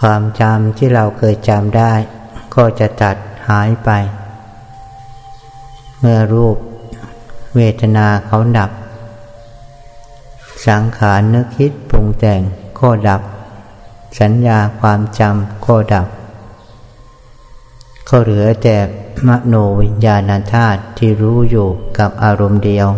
[0.00, 1.92] ความจำที่เราเคยจำได้
[2.54, 3.16] ก็จะตัด
[3.48, 3.90] หายไป
[5.98, 6.56] เมื่อรูป
[7.56, 8.70] เวทนาเขาดับ
[10.66, 12.40] สังขารนึกคิดปรุงแต่ง
[12.80, 13.22] ก็ดับ
[14.20, 16.06] สัญญาความจำก็ดับ
[18.12, 18.76] ก็เหลือแต่
[19.26, 21.68] มโนวิญญาณธาตุที่รู้อยู่
[21.98, 22.88] กับอารมณ์เดียว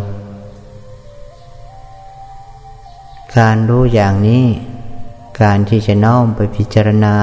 [3.38, 4.44] การรู้อย่างนี้
[5.40, 7.16] การที่จะน้อมไปพิจารณา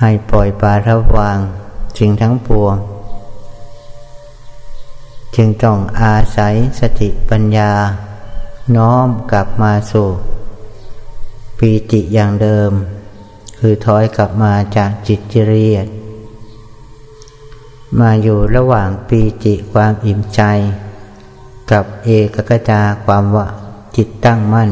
[0.00, 1.38] ให้ปล่อยปาระวาง
[1.98, 2.74] สิ่งทั้งปวง
[5.36, 7.72] จึงต้องอาศัยสติปัญญา
[8.76, 10.08] น้อมกลับมาสู่
[11.58, 12.72] ปีติอย่างเดิม
[13.62, 15.86] คือถอยกลับมาจากจิตจเรียด
[18.00, 20.42] มาอยู่ระหว่างปีจิความอิ่มใจ
[21.70, 23.46] กับเอกกตาความว่า
[23.96, 24.70] จิตตั้งมั่น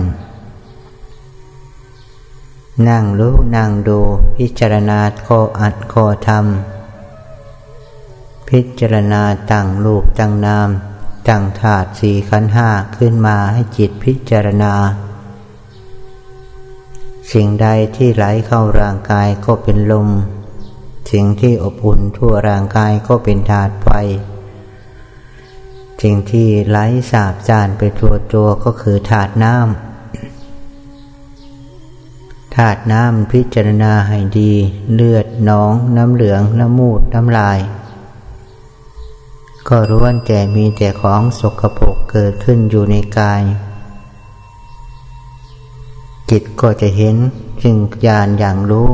[2.89, 3.99] นั่งรู้นั่งดู
[4.37, 6.45] พิจารณาข้ออัดข้อธรรม
[8.49, 10.69] พิจารณาตั้งรูปตั้งนาม
[11.29, 14.75] ตั้งถาดสี่ขันห้าขึ้นมาให้จิตพิจารณา
[17.33, 20.09] สิ่งใดที่ไหลเข้าร่างกายก็เป็นลม
[21.13, 23.89] สิ่งที่อบอุ่นทั่วร่างกายก็เป็นธาตุไฟ
[26.03, 26.79] สิ่งที่ไหล
[27.11, 29.67] สาบจานไปทั่วตัวก็คือธาตุน้ำ
[32.57, 34.53] ธาตุน้ำพิจารณาให้ดี
[34.95, 37.59] เลือดน้อง น้ำเหลือง น้ำมูด น้ำลาย
[39.69, 43.43] ก็ร้วนแต่มีแต่ของสกปรกเกิดขึ้นอยู่ในกาย
[46.31, 47.17] จิตก็จะเห็น
[47.63, 48.91] จึงญาณอย่างรู้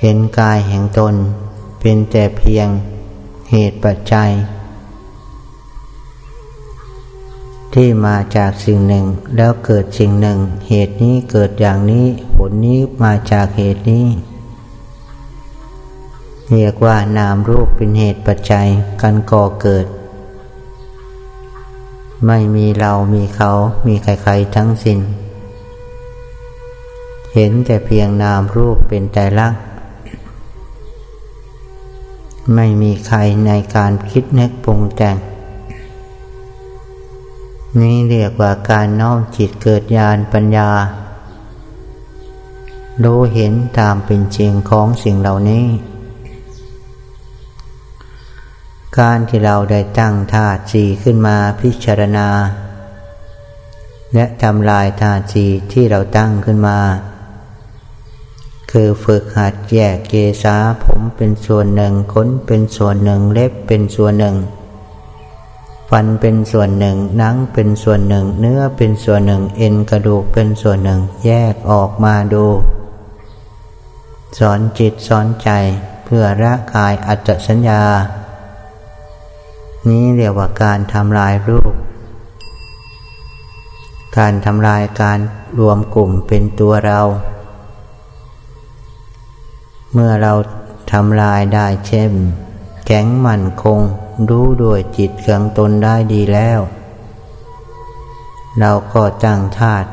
[0.00, 1.14] เห็นกายแห่งตน
[1.80, 2.68] เป็นแต่เพียง
[3.50, 4.30] เหตุปัจจัย
[7.74, 9.04] ที่มาจากสิ่งหนึ่ง
[9.36, 10.38] แล้วเกิดสิ่งหนึ่ง
[10.68, 14.06] เหตุนี้เกิดอย่างนี้ผลนี้มาจากเหตุนี้
[16.50, 18.66] เรียกว่านามรูปเป็นเหตุปัจจัย
[19.02, 19.86] กันก่อเกิด
[22.24, 23.50] ไม่มีเรามีเขา
[23.86, 24.98] มีใครๆทั้งสิ้น
[27.34, 29.54] เห็นแต่เพียงนามรูปเป็นแต่ลัก
[32.54, 35.16] ไม่มีใครในการคิดนึกปรุงแต่ง
[37.80, 40.70] นี่เรียกว่าการน้อมจิตเกิดญาณปัญญา
[43.04, 45.64] รู้เห็นตามเป็นจริงของสิ่งเหล่านี้
[48.98, 52.28] การที่เราได้ตั้งธาตุสีขึ้นมาพิจารณา
[54.14, 56.78] และทำลายธาตุสีที่เราตั้งขึ้นมา
[58.70, 64.36] คือฝึกหัดแยกเกษาผมเป็นส่วนหนึ่งขนเป็นส่วนหนึ่งเล็บเป็นส่วนหนึ่ง
[65.90, 72.46] ฟันเป็นส่วนหนึ่งหนังเป็นส่วนหนึ่ง เนื้อเป็นส่วนหนึ่ง เอ็นกระดูกเป็นส่วนหนึ่ง แยกออกมาดู
[74.38, 75.48] สอนจิตสอนใจ
[76.04, 77.82] เพื่อละกายอัจสัญญา
[79.90, 81.74] นี้เรียกว่าการทำลายรูป
[84.18, 85.18] การทำลายการ
[85.58, 87.00] รวมกลุ่มเป็นตัวเรา
[89.92, 90.32] เมื่อเรา
[90.92, 92.12] ทำลายได้เช่น
[92.86, 93.80] แข็งมั่นคง
[94.30, 96.60] รู้ด้วยจิตเครื่องตนได้ดีแล้ว
[98.60, 99.88] เราก็ตั้งธาตุ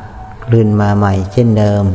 [0.51, 1.86] ลื่นมาใหม่เช่นเดิม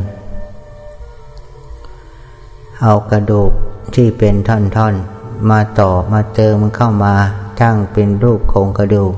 [2.83, 3.51] เอากระดูก
[3.95, 7.15] ที่เป็นท่อนๆ มาต่อมาเติมเข้ามา
[7.61, 9.15] ทั้งเป็นรูปโครงกระดูก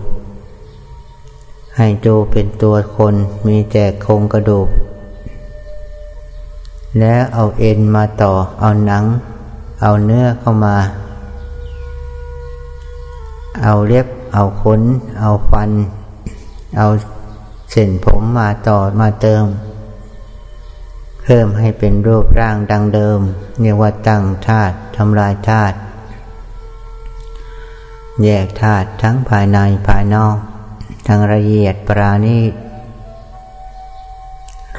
[1.77, 3.15] ให้ดูเป็นตัวคน
[3.47, 4.69] มีแต่โครงกระดูก
[6.99, 9.05] แล้วเอาเอ็นมาต่อเอาหนัง
[9.81, 10.77] เอาเนื้อเข้ามา
[13.63, 14.81] เอาเล็บเอาขน
[15.21, 15.71] เอาฟัน
[16.77, 16.87] เอา
[17.71, 19.45] เส้นผมมาต่อมาเติม
[21.23, 23.21] เพิ่มให้เป็นรูปร่างดังเดิม
[23.61, 25.77] เรียกว่าตั้งธาตุทำลายธาตุ
[28.23, 30.37] แยกธาตุทั้งภายในภายนอก
[31.07, 32.53] ทั้งละเอียดปราณีต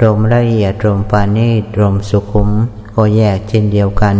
[0.02, 2.50] ลมละเอียดลมปานีตลมสุขุม
[2.94, 4.16] ก็แยกเช่นเดียวกัน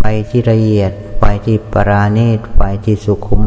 [0.00, 3.44] ไปที่ละเอียดไปที่ปราณีตไปที่สุขุม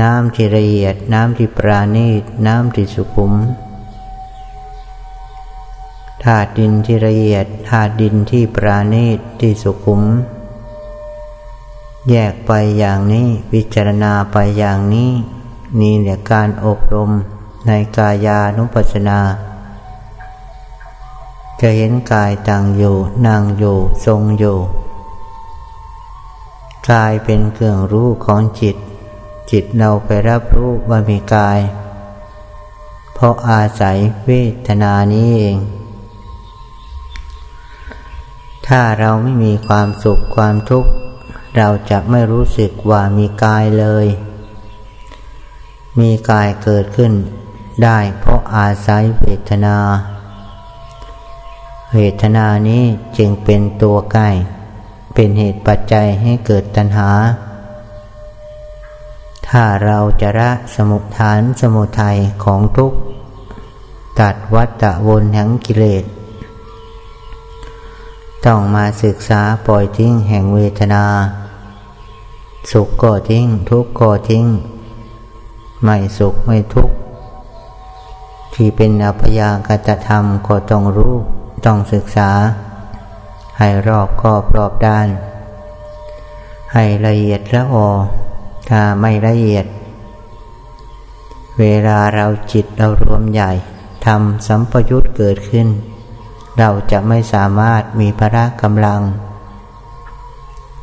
[0.00, 3.32] น้ำที่ละเอียดน้ำที่ปราณีตน้ำที่สุขุม
[6.24, 10.02] ธาตุดินที่ละเอียดธาตุดินที่ปราณีตที่สุขุม
[12.10, 15.10] แยกไปอย่างนี้พิจารณาไปอย่างนี้
[15.80, 17.10] นี่แหละการอบรม
[17.66, 19.20] ในกายานุปัสสนา
[21.60, 22.96] จะเห็นกายตั้งอยู่
[23.26, 23.76] นั่งอยู่
[24.06, 24.58] ทรงอยู่
[26.90, 28.76] กายเป็นเครื่องรู้ของจิต
[29.50, 31.58] จิตเราไปรับรู้ว่ามีกาย
[33.14, 34.30] เพราะอาศัยเว
[34.68, 35.56] ทนานี้เอง
[38.66, 40.90] ถ้าเราไม่มีความสุขความทุกข์
[41.56, 44.06] เราจะไม่รู้สึกว่ามีกายเลย
[46.00, 47.12] มีกายเกิดขึ้น
[47.84, 49.76] ได้เพราะอาศัยเวทนา
[51.92, 52.84] เวทนานี้
[53.16, 54.30] จึงเป็นตัวใกล้
[55.14, 57.10] เป็นเหตุปัจจัยให้เกิดตัณหา
[59.48, 62.98] ถ้าเราจะละสมุทฐานสมุทัยของทุกข์
[64.20, 66.04] ตัดวัฏฏะวนแห่งกิเลส
[68.46, 71.04] ต้องมาศึกษาปล่อยทิ้งแห่งเวทนา
[72.72, 74.46] สุขก็ทิ้ง ทุกข์ก็ทิ้ง
[75.82, 76.96] ไม่สุขไม่ทุกข์
[78.54, 81.14] ที่เป็นอภยากตธรรมก็ต้องรู้
[81.64, 82.30] ต้องศึกษา
[83.58, 85.08] ให้รอบคอบรอบด้าน
[86.72, 87.88] ให้ละเอียดละออ
[88.68, 89.66] ถ้าไม่ละเอียด
[91.58, 93.50] เวลาเราจิตเรารวมใหญ่
[94.06, 95.68] ทำสัมปยุตเกิดขึ้น
[96.58, 99.02] เราจะไม่สามารถมีพละกำลัง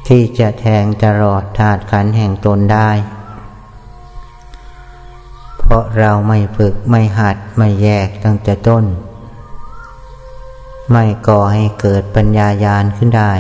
[0.08, 2.92] ที่จะแทงตลอดถาดขันแห่งตนได้
[5.58, 8.86] เพราะเราไม่ฝึกไม่หัดไม่แยกตั้งแต่ต้น
[10.92, 13.34] ไม่ก่อให้เกิดปัญญายาณขึ้นได้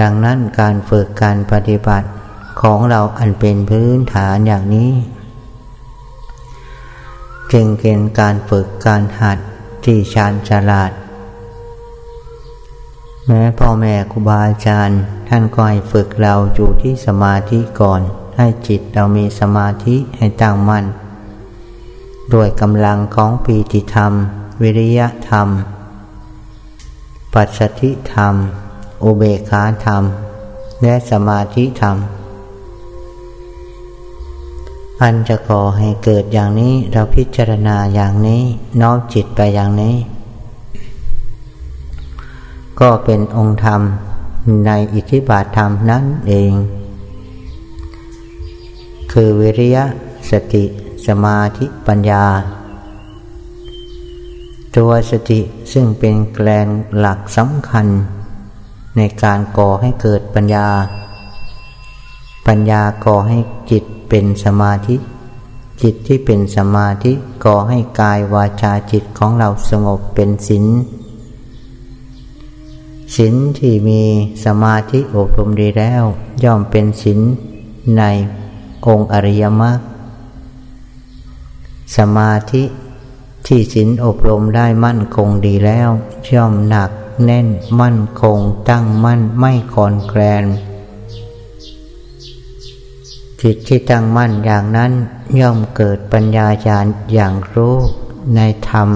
[0.00, 2.08] ดังนั้นการฝึกการปฏิบัติ
[2.60, 4.90] ของเราอันเป็นพื้นฐานอย่างนี้
[7.52, 9.38] จึงเป็นการฝึกการหัด
[9.84, 10.90] ที่ชาญฉลาด
[13.32, 18.00] แม้พ่อแม่ครูบาอาจารย์ ท่านก็ให้ฝึกเราอยู่ที่สมาธิก่อน
[18.36, 20.84] ให้จิตเรามีสมาธิให้ตั้งมั่น
[22.32, 24.12] ด้วยกำลังของปีติธรรม
[24.62, 25.48] วิริยะธรรม
[27.34, 28.34] ปัจสติธรรม
[29.04, 30.02] อุเบกขาธรรม
[30.82, 31.96] และสมาธิธรรม
[35.02, 38.42] อันจะก่อให้เกิดอย่างนี้เราพิจารณาอย่างนี้
[38.80, 39.96] น้อมจิตไปอย่างนี้
[42.80, 43.80] ก็เป็นองค์ธรรม
[44.66, 46.52] ในอิทธิบาทธรรมนั้นเอง
[49.12, 49.84] คือวิริยะ
[50.30, 50.64] สติ
[51.06, 52.24] สมาธิปัญญา
[54.76, 55.40] ตัวสติ
[55.72, 56.68] ซึ่งเป็นแกน
[56.98, 57.86] หลักสำคัญ
[58.96, 60.68] ในการก่อให้เกิดปัญญา
[62.46, 63.38] ปัญญาก่อให้
[63.70, 64.96] จิตเป็นสมาธิ
[65.82, 67.12] จิตที่เป็นสมาธิ
[67.44, 70.66] ก่อให้กายวาจาจิตของเราสงบเป็นศีล
[73.16, 74.02] ศีลที่มี
[74.44, 76.02] สมาธิอบรมดีแล้ว
[76.44, 77.20] ย่อมเป็นศีล
[77.98, 78.02] ใน
[78.86, 79.78] องค์อริยมรรค
[81.96, 82.62] สมาธิ
[83.46, 85.88] ที่ศีลอบรมได้มั่นคงดีแล้ว
[86.34, 86.90] ย่อมหนัก
[87.24, 87.48] แน่น
[87.80, 88.38] มั่นคง
[88.68, 90.44] ตั้งมั่นไม่คอนแคลน
[93.40, 94.92] จิตที่ตั้งมั่นอย่างนั้น
[95.40, 97.76] ย่อมเกิดปัญญาญาณอย่างรู้
[98.34, 98.40] ใน
[98.70, 98.88] ธรรม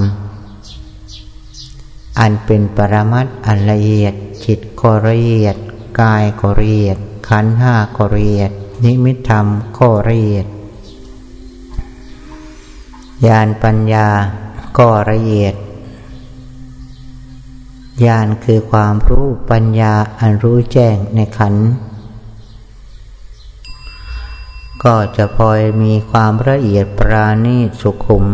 [2.19, 5.57] อันเป็นปรมัตอันละเอียดจิตก็ละเอียด
[6.01, 6.99] กายก็ละเอียด
[7.29, 8.51] ขันห้าก็ละเอียด
[8.85, 9.47] นิมิตธรรม
[9.79, 10.47] ก็ละเอียด
[13.27, 14.09] ญาณปัญญา
[14.79, 15.55] ก็ละเอียด
[18.07, 21.55] ญาณคือความรู้ปัญญาอันรู้แจ้งในขัน
[24.85, 28.25] ก็จะพลอยมีความละเอียดปราณีสุขุม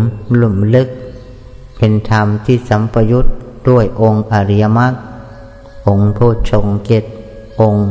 [0.40, 0.88] ลุ่มลึก
[1.76, 3.26] เป็นธรรมที่สัมปยุต
[3.68, 4.94] ด้วยองค์อริยมรรค
[5.86, 7.04] องค์โพชงเกต
[7.60, 7.88] องค์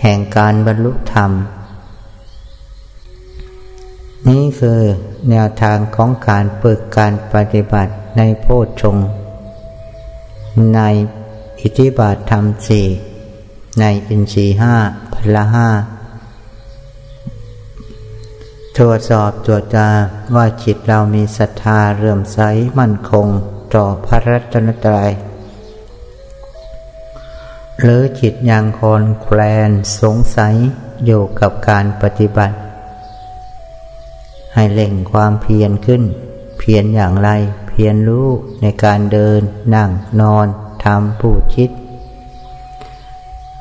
[0.00, 1.30] แห่งการบรรลุธรรม
[4.28, 4.80] นี้คือ
[5.30, 8.96] แนวทางของการฝึกการปฏิบัติในโพชฌง
[10.74, 10.80] ใน
[11.60, 12.86] อิทธิบาทธรรมสี่
[13.80, 14.74] ในอินทรีห้า
[15.14, 15.68] พละห้า
[18.76, 19.88] ตรวจสอบตรวจจา
[20.34, 22.38] ว่าจิตเรามีศรัทธาเรื่มใส
[22.78, 23.26] มั่นคง
[23.74, 25.12] ต่อพระรัตนตรัย
[27.80, 29.70] หรือจิตยังคอนแคลน
[30.00, 30.54] สงสัย
[31.04, 32.56] อยู่กับการปฏิบัติ
[34.54, 36.02] ให้เล่งความเพียรขึ้น
[36.58, 37.30] เพียรอย่างไร
[37.68, 38.28] เพียรรู้
[38.60, 39.40] ในการเดิน
[39.74, 40.46] นั่งนอน
[40.84, 41.70] ทำพูดคิด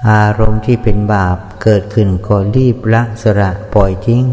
[0.09, 4.23] อารมณ์ที่เป็นบาปเกิดขึ้นก็รีบละสระปล่อยทิ้ง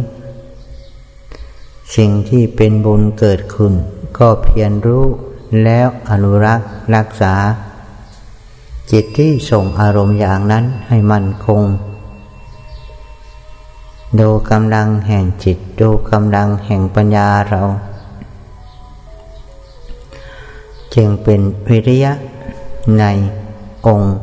[1.97, 3.75] สิ่งที่เป็นบุญเกิดขึ้น
[4.19, 5.07] ก็เพียรรู้
[5.65, 7.35] แล้วอนุรักษ์รักษา
[8.91, 11.63] จิตที่ส่งอารมณ์อย่างนั้นให้มั่นคง
[14.21, 17.63] ดูกำลังแห่งจิตดูกำลังแห่งปัญญาเรา
[20.95, 22.13] จึงเป็นวิริยะ
[22.99, 23.05] ใน
[23.87, 24.17] องค์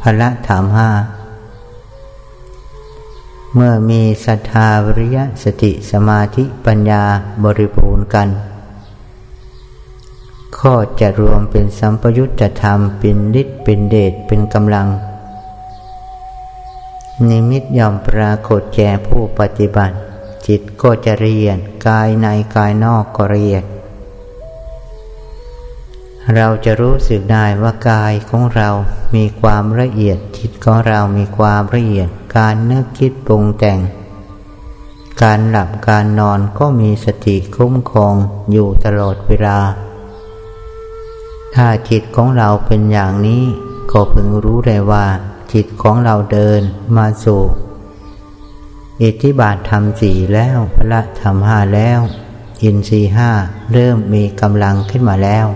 [0.00, 0.90] พระธรรมห้า
[3.54, 7.02] เมื่อมีศรัทธาวิริยะสติสมาธิปัญญา
[7.44, 8.28] บริบูรณ์กัน
[10.62, 14.88] ก็จะรวมเป็นสัมปยุตธรรมเป็นฤทธิ์เป็นเดชเป็นกำลัง
[17.28, 19.96] นิมิตย่อมปรากฏแก่ผู้ปฏิบัติ
[20.46, 23.62] จิตก็จะเรียนกายในกายนอกก็เรียน
[26.34, 28.68] เราจะรู้สึกได้ว่ากายของเรา
[29.14, 33.78] มีความละเอียด จิตของเรามีความละเอียด การนึกคิดปรุงแต่ง
[35.22, 38.14] การหลับการนอนก็มีสติคุ้มครอง
[38.52, 39.58] อยู่ตลอดเวลา
[41.54, 43.42] ถ้าจิตของเราเป็นอย่างนี้
[43.90, 45.06] ก็พึงรู้ได้ว่า
[45.52, 46.60] จิตของเราเดิน
[46.96, 47.42] มาสู่
[49.02, 52.00] อิทธิบาทธรรมสี่แล้วพระธรรมห้าแล้ว
[52.62, 53.30] อินทรีห้า
[53.72, 55.46] เริ่มมีกำลังขึ้นมาแล้ว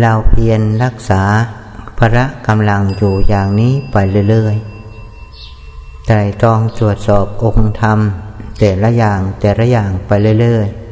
[0.00, 1.22] เราเพียรรักษา
[1.98, 3.96] พระกำลังอยู่อย่างนี้ไป
[4.28, 6.12] เรื่อยๆใจ
[6.42, 7.98] ต้องตรวจสอบองค์ธรรม
[8.58, 10.10] แต่ละอย่างแต่ละอย่างไป
[10.40, 10.85] เรื่อยๆ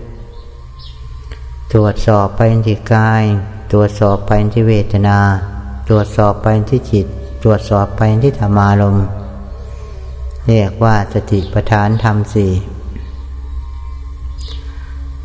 [1.72, 3.24] ตรวจสอบไปที่กาย
[3.72, 5.18] ตรวจสอบไปที่เวทนา
[5.88, 7.06] ตรวจสอบไปที่จิต
[7.42, 8.98] ตรวจสอบไปที่ธรรมารม
[10.46, 12.52] เรียกว่าสติปัฏฐานธรรมสี่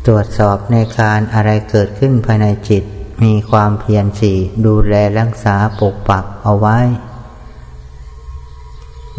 [0.06, 2.84] ตรวจสอบในการอะไรเกิดขึ้นภายในจิต
[3.22, 6.78] มีความเพียรสี่ดูแลรักษาปกปักเอาไว้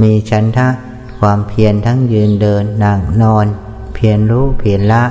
[0.02, 0.70] มีชันทะ
[1.20, 3.46] ความเพียรทั้งยืนเดินนั่งนอน
[3.94, 5.04] เพียรรู้เพียรละ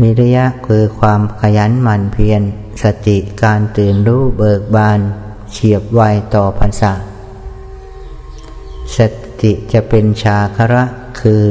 [0.00, 2.42] มีระยะคือความขยันหมั่นเพียร
[2.82, 5.00] สติการตื่นรู้เบิกบาน
[5.52, 6.00] เฉียบไว
[6.34, 6.92] ต่อภาษา
[8.96, 8.98] ส
[9.42, 10.84] ติจะเป็นชาคระ
[11.20, 11.44] คือ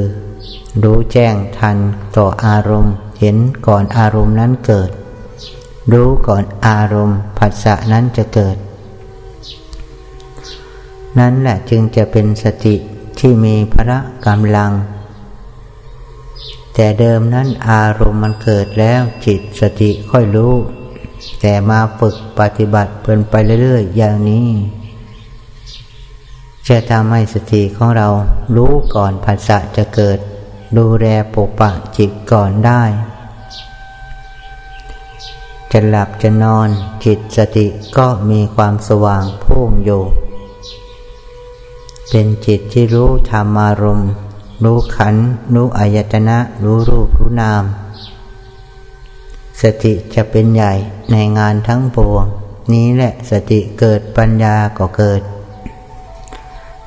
[0.83, 1.77] รู้แจ้งทัน
[2.17, 3.37] ต่ออารมณ์ เห็น
[3.67, 4.89] ก่อนอารมณ์นั้นเกิด
[5.93, 8.57] รู้ก่อนอารมณ์ผัสสะนั้นจะเกิด
[11.19, 12.75] นั่นแหละจึงจะเป็นสติ
[13.19, 14.71] ที่มีพระกำลัง
[16.75, 20.53] แต่เดิมนั้นอารมณ์มันเกิดแล้วจิตสติค่อยรู้
[21.41, 24.47] แต่มาฝึกปฏิบัติเป็นไปเรื่อยๆ อย่างนี้
[26.67, 28.07] จะทำให้สติของเรา
[28.55, 30.17] รู้ก่อนผัสสะจะเกิด
[30.77, 32.83] ดูแลปกปักจิตก่อนได้
[35.71, 36.69] จะหลับจะนอน
[37.05, 37.67] จิตสติ
[37.97, 40.03] ก็มีความสว่างพุ่งอยู่
[42.09, 44.11] เป็นจิตที่รู้ธรรมารมณ์
[44.63, 45.15] รู้ขัน
[45.53, 47.63] รู้อายตนะ รู้รูป รู้นาม
[49.61, 50.73] สติจะเป็นใหญ่
[51.11, 52.25] ในงานทั้งปวง
[52.73, 55.21] นี้แหละสติเกิดปัญญาก็เกิด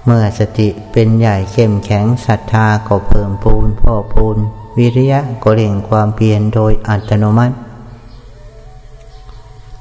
[0.04, 4.38] เมื่อสติเป็นใหญ่เข้มแข็งศรัทธาก็เพิ่มพูนพ่อพูน
[4.78, 7.56] วิริยะก็เร่งความเพียรโดยอัตโนมัติ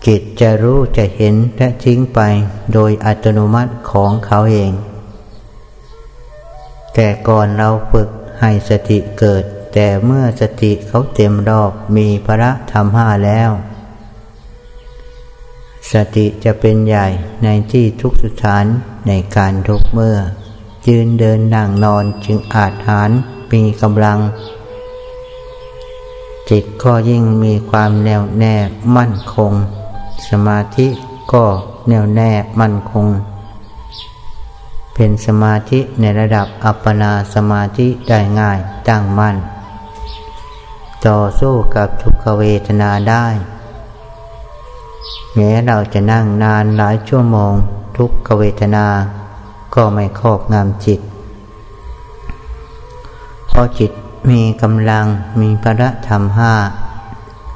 [0.06, 2.20] จิตจะรู้จะเห็นและทิ้งไป
[2.74, 4.72] โดยอัตโนมัติของเขาเอง
[7.00, 9.44] แต่ก่อนเราฝึกให้สติเกิด
[9.74, 13.52] แต่เมื่อสติเขาเต็มรอบมีพระธรรมห้าแล้ว
[15.92, 17.08] สติจะเป็นใหญ่
[17.44, 18.66] ในที่ทุกสถาน
[19.08, 20.18] ในการทุกเมื่อ
[20.88, 23.10] ยืนเดินนั่งนอนจึงอาจหาร
[23.52, 24.20] มีกำลัง
[26.50, 28.56] จิตก็ยิ่งมีความแน่วแน่
[28.96, 29.52] มั่นคง
[30.28, 30.88] สมาธิ
[31.34, 31.46] ก็
[31.88, 33.08] แน่วแน่มั่นคง
[35.00, 39.36] เป็นสมาธิในระดับอัปปนาสมาธิได้ง่ายตั้งมั่น
[41.08, 43.26] ต่อสู้กับทุกขเวทนาได้
[45.36, 47.54] แม้เราจะนั่งนานหลายชั่วโมง
[47.98, 48.88] ทุกขเวทนา
[49.76, 51.00] ก็ไม่ครอบงำจิต
[53.48, 53.92] เพราะจิต
[54.30, 55.06] มีกำลัง
[55.42, 56.54] มีพระธรรมห้า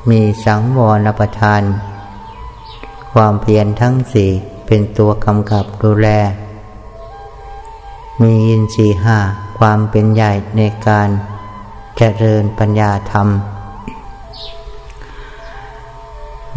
[0.09, 1.61] มีสังวรประทาน
[3.13, 4.29] ความเพียรทั้งสี่
[4.65, 6.09] เป็นตัวกำกับดูแล
[8.21, 9.17] มียินสีห้า
[9.59, 11.09] ความเป็นใหญ่ในการ
[11.97, 13.27] เจริญปัญญาธรรม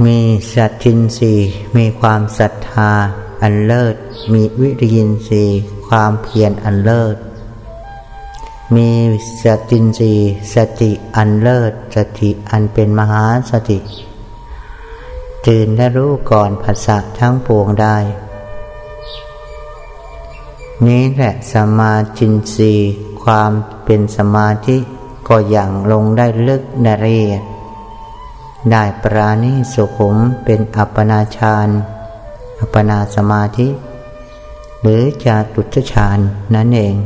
[0.05, 0.19] มี
[0.53, 1.35] สัจจินสี
[1.77, 2.91] มีความศรัทธา
[3.43, 3.97] อันเลิศ
[4.33, 5.45] มีวิริยินทรี
[5.89, 7.17] ความเพียรอันเลิศ
[8.75, 8.91] มี
[9.43, 10.15] สตินทรี
[10.55, 13.79] สติอันเลิศ สติอันเป็นมหาสติ
[15.47, 17.97] ตื่นและรู้ก่อนภาษาทั้งปวงได้
[20.87, 22.73] นี้แหละสมาจินรี
[23.23, 23.53] ความ
[23.85, 24.77] เป็นสมาธิ
[25.29, 27.29] ก็อย่างลงได้ลึกนเรีย
[28.71, 31.69] ได้ปราณีสุขุมเป็นอัปปนาชาน
[32.61, 33.69] อัปปนาสมาธิ
[34.81, 36.19] หรือจาตุชฌาน
[36.55, 36.97] นั่นเอง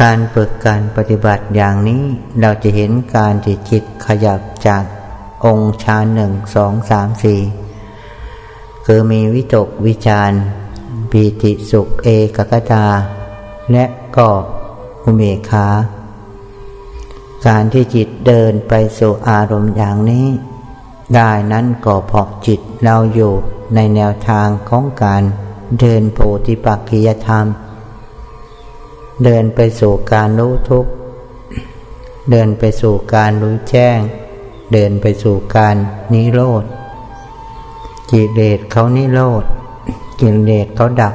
[0.00, 2.02] การฝึกการปฏิบัติอย่างนี้
[2.40, 4.84] เราจะเห็นการที่จิตขยับจาก
[5.44, 7.40] องค์ฌานหนึ่งสองสามสี่
[8.86, 10.32] คือมีวิตกวิจาร
[11.10, 12.86] ปีติสุขเอกกตา
[13.72, 13.84] และ
[14.16, 14.28] ก็
[15.02, 15.66] อุเมขา
[17.46, 20.26] การที่จิตเดินไปสู่อารมณ์อย่างนี้
[21.14, 23.32] ได้นั้นก็เพราะจิตเราอยู่
[23.74, 25.22] ในแนวทางของการ
[25.80, 27.46] เดินโพธิปักกิยธรรม
[29.24, 30.90] เดินไปสู่การรู้ทุกข์
[32.30, 33.98] เดินไปสู่การรู้แจ้ง
[34.72, 35.76] เดินไปสู่การ
[36.12, 36.64] นิโรธ
[38.10, 39.44] กิเลสเขานิโรธ
[40.20, 41.14] กิเลสเขาดับ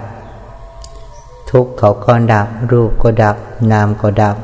[1.49, 3.35] ทุกเขาก็ดับ รูปก็ดับ
[3.71, 4.35] นามก็ดับ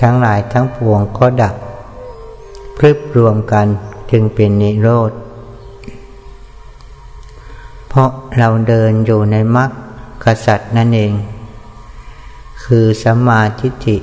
[0.00, 1.54] ทั้งหลายทั้งปวงก็ดับ
[2.76, 3.66] พรึบรวมกัน
[4.10, 5.12] จึงเป็นนิโรธ
[7.88, 9.70] เพราะเราเดินอยู่ในมรรค
[10.24, 11.12] กษัตริย์นั่นเอง
[12.64, 13.96] คือสัมมาทิฏฐิ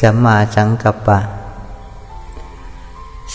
[0.00, 1.20] สัมมาสังกัปปะ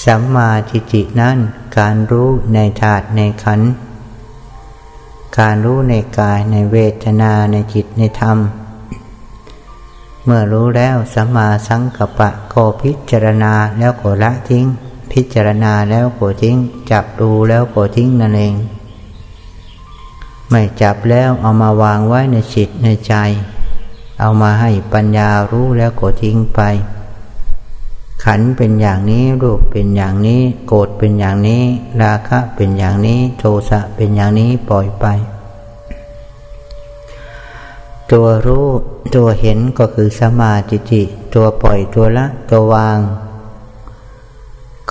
[0.03, 1.37] สัมมาทิฏฐินั้น
[1.77, 3.71] การรู้ในธาตุในขันธ์
[5.39, 8.37] การรู้ในกายในเวทนาในจิตในธรรม
[10.23, 14.65] เมื่อรู้แล้วสัมมาสังกัปปะก็พิจารณาแล้วก็ละทิ้ง
[15.11, 16.55] พิจารณาแล้วก็ทิ้ง
[16.91, 18.55] จับดูแล้วก็ทิ้งนั่นเอง
[20.49, 23.13] ไม่จับแล้วเอามาวางไว้ในจิตในใจ
[24.19, 26.61] เอามาให้ปัญญารู้แล้วก็ทิ้งไป
[28.23, 31.63] ขันเป็นอย่างนี้รูปเป็นอย่างนี้ โกรธเป็นอย่างนี้
[32.01, 35.05] ราคะเป็นอย่างนี้โทสะเป็นอย่างนี้ปล่อยไป
[38.11, 38.67] ตัวรู้
[39.15, 41.01] ตัวเห็นก็คือสมาธิิ
[41.33, 42.99] ตัวปล่อยตัวละตัววาง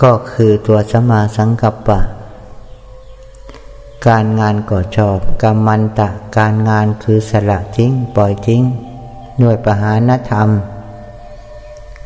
[0.01, 1.99] ก็คือตัวสมาสังกัปปะ
[4.07, 8.63] การงานก็ชอบกรรมันตะ การงานคือสละทิ้ง ปล่อยทิ้ง
[9.41, 10.49] ด้วยปหานธรรม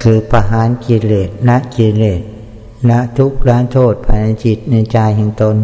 [0.01, 2.21] คือประหานกิเลสละกิเลส
[2.89, 5.57] ละทุกข์ละโทษภายในจิตในใจแห่งตน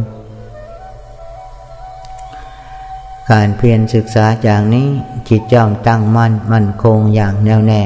[3.32, 4.88] การเพียรศึกษาอย่างนี้
[5.30, 7.84] จิตย่อมตั้งมั่นมั่นคงอย่างแน่วแน่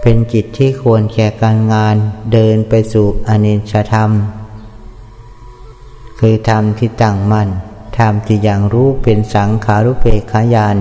[0.00, 1.96] เป็นจิตที่ควรแก่การงาน
[2.32, 4.10] เดินไปสู่อนิจจธรรม
[6.18, 7.48] คือธรรมที่ตั้งมั่น
[7.98, 10.76] ธรรมที่อย่างรู้เป็นสังขารุเปกขายาน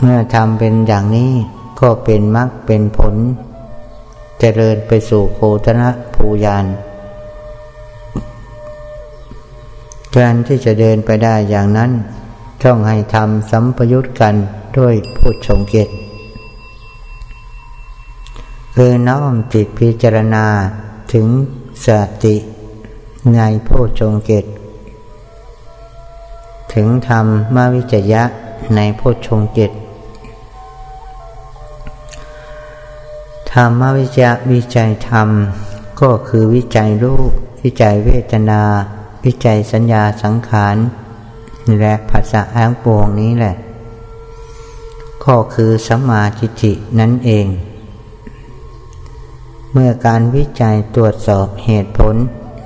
[0.00, 1.32] เมื่อทำเป็นอย่างนี้
[1.80, 3.18] ก็เป็นมรรคเป็นผลจ
[4.40, 6.66] เจริญไปสู่โคตนะภูยาน
[10.16, 11.90] การที่จะเดินไปได้อย่างนั้น
[12.62, 14.34] ต้องให้ทำสัมปยุตกัน
[14.78, 15.88] ด้วยพุทธชงเกต
[18.74, 20.46] คือน้อมจิตพิจารณา
[21.12, 21.26] ถึง
[21.84, 21.86] ส
[22.24, 22.36] ติ
[23.36, 23.68] ในโพ
[24.00, 24.44] ชงเกต
[26.74, 28.22] ถึงธรรมมาวิจยะ
[28.74, 29.72] ในโพชงเกต
[33.60, 35.28] ธรรมวิจยวิจัยธรรม
[36.00, 37.32] ก็คือวิจัยรูป
[37.62, 38.62] วิจัยเวทนา
[39.24, 40.76] วิจัยสัญญาสังขาร
[41.78, 43.56] และภาษาอ้างปวงนี้แหละ
[45.24, 47.46] ก็คือสัมมาทิฏฐินั่นเอง
[49.72, 52.16] เมื่อการวิจัยตรวจสอบเหตุผล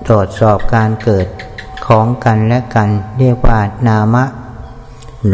[0.09, 1.27] ตรวจสอบการเกิด
[1.87, 4.25] ของกันและกันเรียกว่านามะ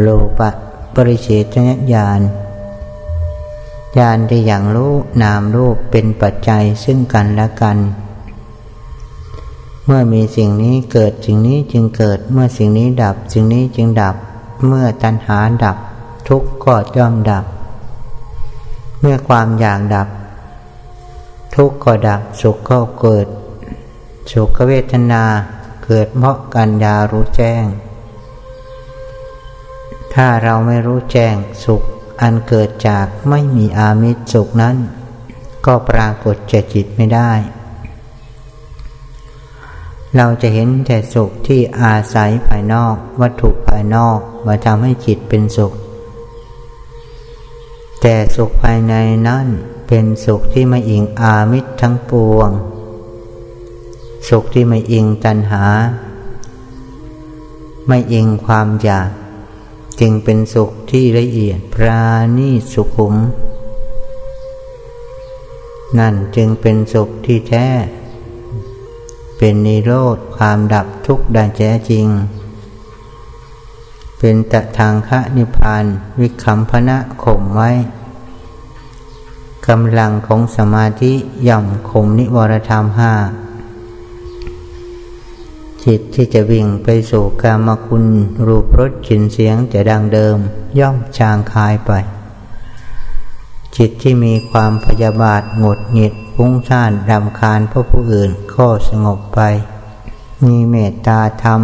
[0.00, 0.06] โล
[0.38, 0.50] ปะ
[0.94, 1.56] ปริเฉท
[1.94, 2.22] ญาณ
[3.98, 4.92] ญาณที่อย่างรู้
[5.22, 7.78] นามรูปเป็นปัจจัยซึ่งกันและกัน
[9.84, 14.16] เมื่อมีสิ่งนี้เกิดสิ่งนี้จึงเกิด เมื่อสิ่งนี้ดับสิ่งนี้จึงดับ
[14.66, 15.76] เมื่อตัณหาดับ
[16.28, 17.44] ทุกข์ก็ย่อมดับ
[19.00, 20.08] เมื่อความอยากดับ
[21.54, 23.26] ทุกข์ก็ดับสุขก็เกิด
[24.32, 25.24] สุขเวทนา
[25.84, 27.64] เกิดเพราะกัญญารู้แจ้ง
[30.14, 31.34] ถ้าเราไม่รู้แจ้ง
[31.64, 31.82] สุข
[32.22, 34.76] อันเกิดจากไม่มีอามิตรสุขนั้น
[35.66, 37.32] ก็ปรากฏแก่จิตไม่ได้
[40.16, 45.72] เราจะเห็นแต่สุขที่อาศัยภายนอก วัตถุภายนอกมาทำให้จิตเป็นสุข
[48.00, 48.94] แต่สุขภายใน
[49.28, 49.46] นั้น
[49.88, 52.50] เป็นสุขที่ไม่อิงอามิตรทั้งปวง
[54.28, 55.64] สุขที่ไม่อิงตัณหา
[57.86, 59.10] ไม่อิงความอยาก
[60.00, 62.04] จึงเป็นสุขที่ละเอียดปรา
[62.38, 63.14] ณีสุขุม
[65.98, 67.66] นั่นจึงเป็นสุขที่แท้
[69.38, 72.06] เป็นนิโรธความดับทุกข์ได้แท้จริง
[74.18, 75.84] เป็นตะทางคะนิพพาน
[76.20, 77.70] วิคัมพนะข่มไว้
[79.68, 81.12] กำลังของสมาธิ
[81.48, 83.12] ย่อมข่มนิวรธรรมห้า
[85.86, 88.04] จิตที่จะวิ่งไปสู่กามคุณ
[88.46, 90.36] รูปรสกลิ่นเสียงแต่ดังเดิม
[90.78, 91.90] ย่อมจางคายไป
[93.76, 99.40] จิตที่มีความพยาบาทหงดหงิดพุ่งซ่านรำคาญพระผู้อื่นก็สงบไป
[100.44, 101.60] มีเมตตาธรรม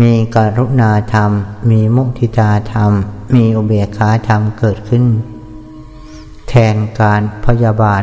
[0.00, 1.30] มีกรุณาธรรม
[1.70, 2.92] มีมุทิตาธรรม
[3.34, 5.04] มีอุเบกขาธรรมเกิดขึ้น
[6.48, 8.02] แทนการพยาบาท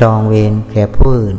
[0.00, 1.36] จองเวรแก่ผู้อื่น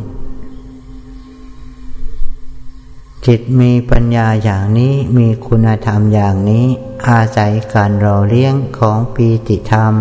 [3.26, 6.66] จิตมีปัญญาอย่างนี้มีคุณธรรมอย่างนี้
[7.08, 9.94] อาศัยการรอเลี้ยงของปีติธรรม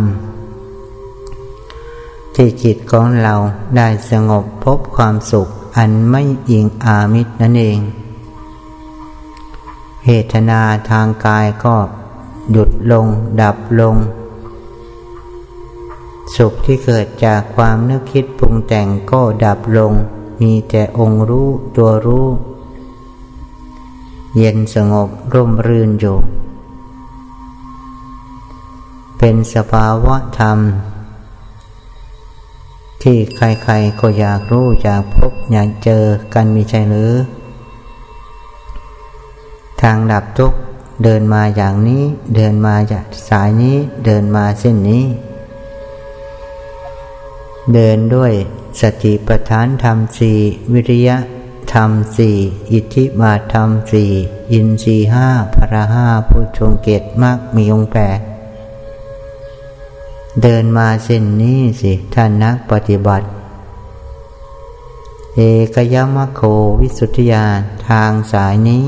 [2.36, 3.36] ที่จิตของเรา
[3.78, 5.48] ได้สงบพบความสุข
[5.78, 7.80] อันไม่อิงอามิตรนั่นเอง
[10.06, 11.76] เหตนาทางกายก็
[12.52, 13.08] หยุดลง
[13.42, 13.96] ดับลง
[16.36, 19.94] สุขที่เกิดจากความนึกคิดปรุงแต่งก็ดับลง
[20.42, 22.28] มีแต่องค์รู้ตัวรู้
[24.42, 26.18] เย็นสงบร่มรื่นอยู่
[29.18, 30.58] เป็นสภาวะธรรม
[33.02, 37.14] ที่ใครๆก็อยากรู้อยากพบอยากเจอกันมีใจหรือ
[39.82, 40.54] ทางดับทุก
[41.04, 42.04] เดินมาอย่างนี้
[42.36, 45.04] เดินมาจากสายนี้เดินมาเส้นนี้
[47.74, 48.34] เดินด้วย
[48.82, 50.38] สติปัฏฐานธรรมสี่
[50.74, 51.18] วิริยะ
[51.74, 52.38] ธรรมสี่
[52.72, 54.12] อิทธิบาทธรรมสี่
[54.52, 58.20] อินทรีห้าพระห้าผู้ชงเกตมากมีองแปด
[60.42, 63.28] เดินมาเส้นนี้สิท่านนักปฏิบัติ
[65.36, 65.42] เอ
[65.76, 66.42] กยมโค
[66.80, 67.60] วิสุทธิยาน
[67.90, 68.88] ทางสายนี้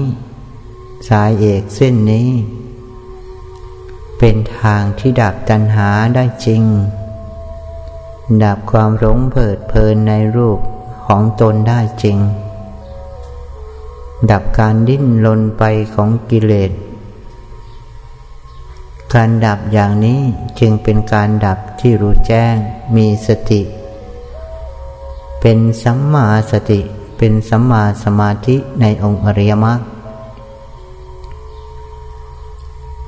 [1.10, 2.30] สายเอกเส้นนี้
[4.18, 6.64] เป็นทางที่ดับตัณหาได้จริง
[8.44, 10.60] ดับความหลงเผิดเพลินในรูป
[11.06, 12.20] ของตนได้จริง
[14.30, 15.64] ดับการดิ้นรนไป
[15.94, 16.72] ของกิเลส
[19.14, 20.20] การดับอย่างนี้
[20.60, 22.56] จึงเป็นการดับที่รู้แจ้ง
[22.96, 23.62] มีสติ
[25.42, 26.82] เป็นสัมมาสติ
[27.18, 29.80] เป็นสัมมาสมาธิในองค์อริยมรรค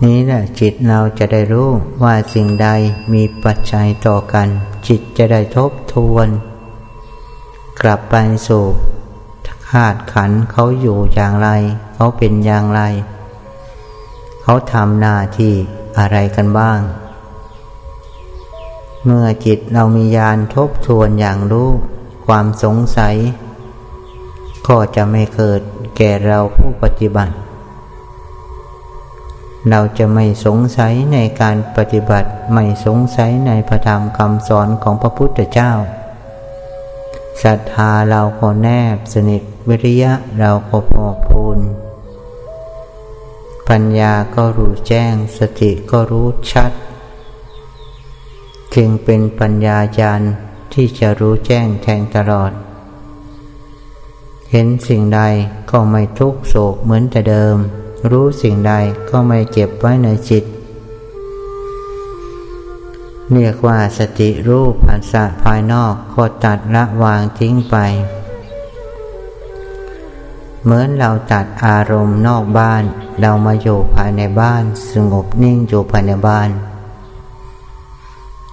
[0.04, 1.70] นี้แหละจิตเราจะได้รู้
[2.04, 2.68] ว่าสิ่งใด
[3.14, 4.48] มีปัจจัยต่อกัน
[4.88, 6.28] จิตจะได้ทบทวน
[7.82, 8.16] กลับไป
[8.48, 8.64] สู่
[9.74, 11.50] ธาตุขันเขาอยู่อย่างไร
[11.96, 12.82] เขาเป็นอย่างไร
[14.42, 15.54] เขาทำหน้าที่
[16.00, 16.80] อะไรกันบ้าง
[19.06, 21.70] เมื่อจิตเรามียานทบทวนอย่างรู้
[22.26, 23.16] ความสงสัย
[24.68, 25.62] ก็จะไม่เกิด
[25.98, 27.34] แก่เราผู้ปฏิบัติ
[29.70, 35.72] เราจะไม่สงสัยในการปฏิบัติ ไม่สงสัยในพระธรรมคำสอนของพระพุทธเจ้า
[37.42, 41.60] ศรัทธาเราก็แนบสนิทวิริยะเราก็พอพูน
[43.70, 46.72] ปัญญาก็รู้แจ้งสติก็รู้ชัด
[48.76, 50.22] จึงเป็นปัญญาญาณ
[50.74, 52.52] ที่จะรู้แจ้งแทงตลอด
[54.52, 55.22] เห็นสิ่งใด
[55.72, 57.58] ก็ไม่ทุกโศกเหมือนแต่เดิม
[58.12, 58.74] รู้สิ่งใด
[59.10, 60.44] ก็ไม่เก็บไว้ในจิต
[63.32, 67.76] เรียกว่าสติรูปอัศะภายนอกก็ตัดละวางทิ้งไป
[70.64, 72.84] เหมือนเราตัดอารมณ์นอกบ้าน
[73.22, 76.50] เรามาอยู่ภายในบ้าน สงบนิ่งอยู่ภายในบ้าน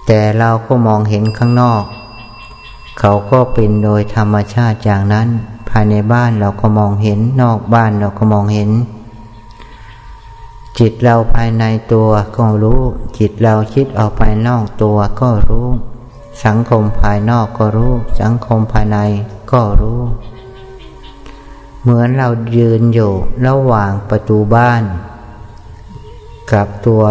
[0.05, 1.83] แต่เราก็มองเห็นข้างนอก
[2.99, 5.27] เขาก็เป็นโดยธรรมชาติอย่างนั้น
[5.69, 8.69] ภายในบ้านเราก็มองเห็นนอกบ้านเราก็มองเห็น
[10.83, 11.63] จิตเราภายใน
[11.93, 12.81] ตัวก็รู้
[13.17, 15.67] จิตเราคิดออกไปนอกตัวก็รู้
[16.45, 18.97] สังคมภายนอกก็รู้ สังคมภายใน
[19.51, 20.01] ก็รู้
[21.81, 23.11] เหมือนเรายืนอยู่
[23.47, 24.83] ระหว่างประตูบ้าน
[26.51, 27.03] กับตัว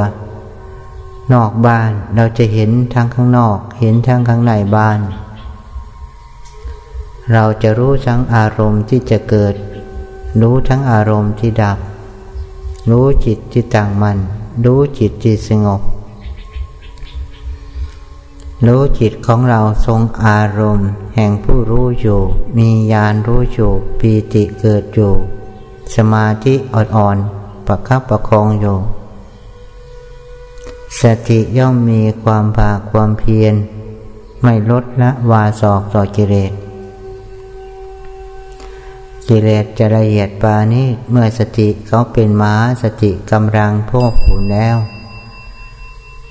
[1.32, 4.98] นอกบ้านเราจะเห็นทั้งข้างนอก เห็นทั้งข้างในบ้าน
[7.32, 9.54] เราจะรู้ทั้งอารมณ์ที่จะเกิด
[10.40, 11.78] รู้ทั้งอารมณ์ที่ดับ
[12.88, 14.18] รู้จิตที่ต่างมัน
[14.64, 15.80] รู้จิตที่สงบ
[18.66, 22.20] รู้จิตของเราทรงอารมณ์ แห่งผู้รู้อยู่
[22.58, 25.12] มีญาณรู้อยู่ปีติเกิดอยู่
[25.94, 28.78] สมาธิอ่อนๆประคับประคองอยู่
[31.00, 33.54] สติย่อมมีความภาคความเพียร
[34.42, 36.52] ไม่ลดละวาสอกต่อกิเลส
[39.32, 44.76] กิเลสจะละเอียดปานี้เมื่อสติเขาเป็นม้าสติกำลังพวกผูนแล้ว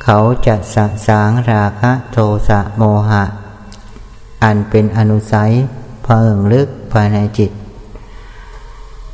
[0.04, 2.18] เขาจะสะสางราคะโท
[2.50, 3.24] สะโมหะ
[4.44, 5.52] อันเป็นอนุสัย
[6.04, 7.52] เพิ่งลึกภายในจิต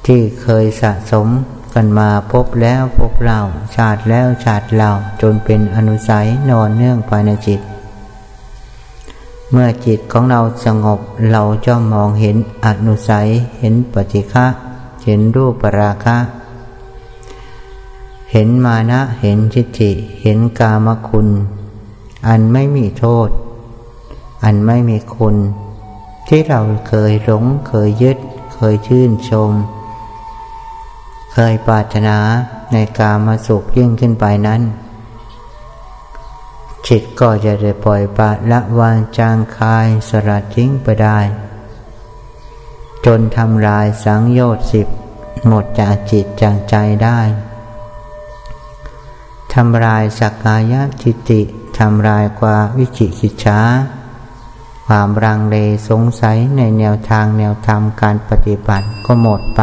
[0.05, 1.27] ที่เคยสะสม
[1.73, 3.41] กันมาพบแล้วพบเล่า
[3.75, 7.61] ชาติแล้วชาติเล่าจนเป็นอนุสัยนอนเนื่องภายในจิต
[9.51, 10.99] เมื่อจิตของเราสงบ
[11.31, 12.35] เราจะมองเห็น
[12.65, 13.27] อนุสัย
[13.59, 14.45] เห็นปฏิฆะ
[15.05, 16.17] เห็นรูปปราคะ
[18.31, 19.91] เห็นมานะ เห็นจิตติ
[20.21, 21.27] เห็นกามคุณ
[22.27, 23.29] อันไม่มีโทษ
[24.43, 25.35] อันไม่มีคุณ
[26.27, 28.17] ที่เราเคยหลง เคยยึด
[28.53, 29.51] เคยชื่นชม
[31.33, 32.17] เคยปรารถนา
[32.71, 34.61] ในกามสุขยิ่งขึ้นไปนั้น
[36.87, 41.19] จิตก็จะได้ปล่อยปะละวางจางคายสลัดทิ้งไปได้
[43.05, 44.87] จนทำลายสังโยชน์สิบ
[45.47, 47.19] หมดจากจิตจากใจได้
[49.53, 50.73] ทำลายสักกาย
[51.03, 51.41] ทิฏฐิ
[51.79, 53.59] ทำลายกว่าวิจิกิจฉา
[54.87, 55.55] ความรังเล
[55.89, 59.61] สงสัยในแนวทางแนวธรรมการปฏิบัติก็หมดไป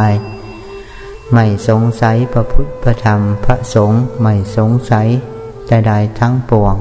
[1.32, 5.08] ไม่สงสัยพระพุทธพระธรรมพระสงฆ์ไม่สงสัย
[5.68, 6.76] ใดๆทั้งปวง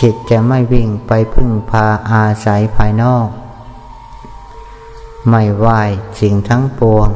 [0.00, 3.28] จิตจะไม่วิ่งไปพึ่งพาอาศัยภายนอก
[5.28, 5.66] ไม่ไหว
[6.20, 7.08] สิ่งทั้งปวง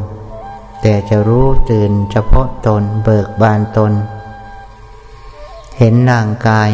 [0.81, 3.93] แต่จะรู้ตื่นเฉพาะตนเบิกบานตน
[5.79, 6.71] เห็นร่างกาย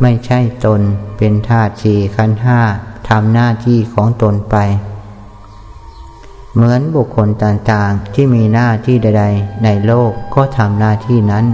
[0.00, 0.80] ไม่ใช่ตน
[1.16, 2.60] เป็นธาตุสี่ขันห้า
[3.08, 4.56] ทำหน้าที่ของตนไป
[6.54, 11.46] เหมือนบุคคลต่างๆที่มีหน้าที่ใด ๆ ในโลกก็ทำหน้าที่นั้น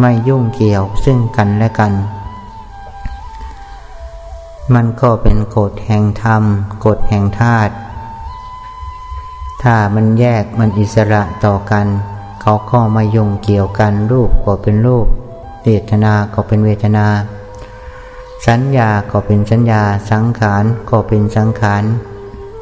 [0.00, 1.92] ไม่ยุ่งเกี่ยวซึ่งกันและกัน
[4.74, 6.42] มันก็เป็นกฎแห่งธรรม
[6.86, 7.72] กฎแห่งธาตุ
[9.62, 11.86] ถ้ามันแยกมันอิสระต่อกัน
[12.42, 15.06] เขาก็ม่ยุ่งเกี่ยวกันรูปก็เป็นรูป
[15.64, 17.06] เวทนาก็เป็นเวทนา
[18.46, 21.82] สัญญาก็เป็นสัญญาสังขารก็เป็นสังขาร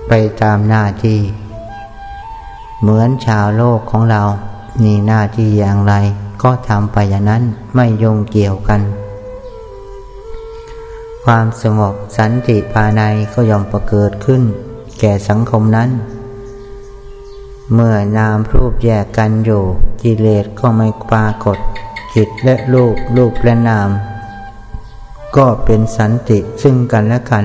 [0.09, 1.21] ไปตามหน้าที่
[2.81, 4.23] เหมือนชาวโลกของเรา
[4.85, 5.95] มีหน้าที่อย่างไร
[6.43, 7.43] ก็ทำไปอย่างนั้น
[7.75, 8.81] ไม่ยงเกี่ยวกัน
[11.25, 13.03] ความสงบสันติภายใน
[13.33, 14.43] ก็ย่อมประเกิดขึ้น
[15.01, 15.91] แก่สังคมนั้น
[17.75, 19.63] เมื่อนามรูปแยกกันอยู่
[20.03, 21.59] กิเลสก็ไม่ปรากฏ
[22.15, 23.91] จิตและรูปรูปและนาม
[25.37, 27.45] ก็เป็นสันติซึ่งกันและกัน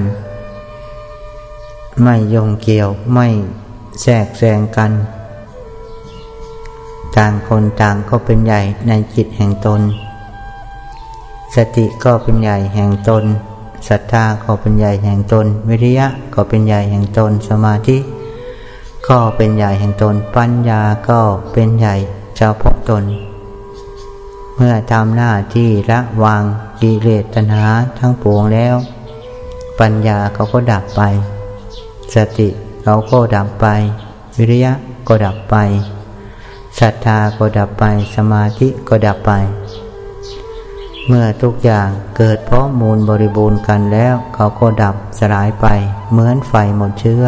[2.04, 3.28] ไม่ยงเกี่ยวไม่
[4.02, 4.92] แทรกแซงกัน
[7.16, 9.82] ต่างคนต่างก็เป็นใหญ่ในจิตแห่งตน
[11.56, 13.26] สติก็เป็นใหญ่แห่งตน
[13.88, 17.98] ศรัทธาก็เป็นใหญ่แห่งตน วิริยะก็เป็นใหญ่แห่งตน สมาธิ
[19.08, 21.20] ก็เป็นใหญ่แห่งตน ปัญญาก็
[21.52, 21.96] เป็นใหญ่
[22.38, 23.04] เฉพาะตน
[24.56, 26.44] เมื่อทำหน้าที่ละวาง
[26.80, 27.66] กิเลสตัณหา
[28.00, 28.76] ทั้งปวงแล้ว
[29.80, 31.02] ปัญญาเขาก็ดับไป
[32.14, 32.50] สติ
[32.84, 33.68] เขาก็ดับไป
[34.38, 34.74] วิริยะ
[35.08, 35.56] ก็ดับไป
[36.80, 37.84] ศรัทธาก็ดับไป
[38.16, 39.32] สมาธิก็ดับไป
[41.08, 45.66] เมื่อทุกอย่างเกิดเพราะมูลบริบูรณ์กันแล้ว เขาก็ดับสลายไป
[46.12, 47.24] เหมือนไฟหมดเชื้อ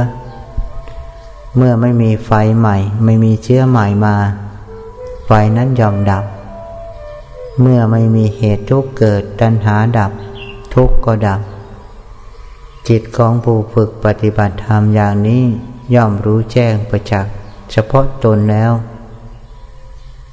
[1.55, 4.15] เมื่อไม่มีไฟใหม่ ไม่มีเชื้อใหม่มา
[5.25, 6.25] ไฟนั้นยอมดับ
[7.61, 10.11] เมื่อไม่มีเหตุทุกเกิดตัณหาดับ
[10.73, 11.41] ทุกก็ดับ
[12.87, 15.43] จิตของผู้ฝึกปฏิบัติธรรมอย่างนี้
[15.95, 17.33] ย่อมรู้แจ้งประจักษ์
[17.71, 18.71] เฉพาะตนแล้ว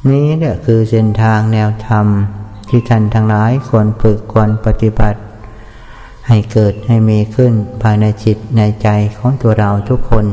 [0.09, 2.07] นี้เนี่ยคือเส้นทางแนวธรรม
[2.75, 5.19] ที่ท่านทั้งหลายควรฝึกควรปฏิบัติ
[6.29, 7.53] ให้เกิดให้มีขึ้น
[7.83, 10.27] ภายในจิตในใจของตัวเราทุกคน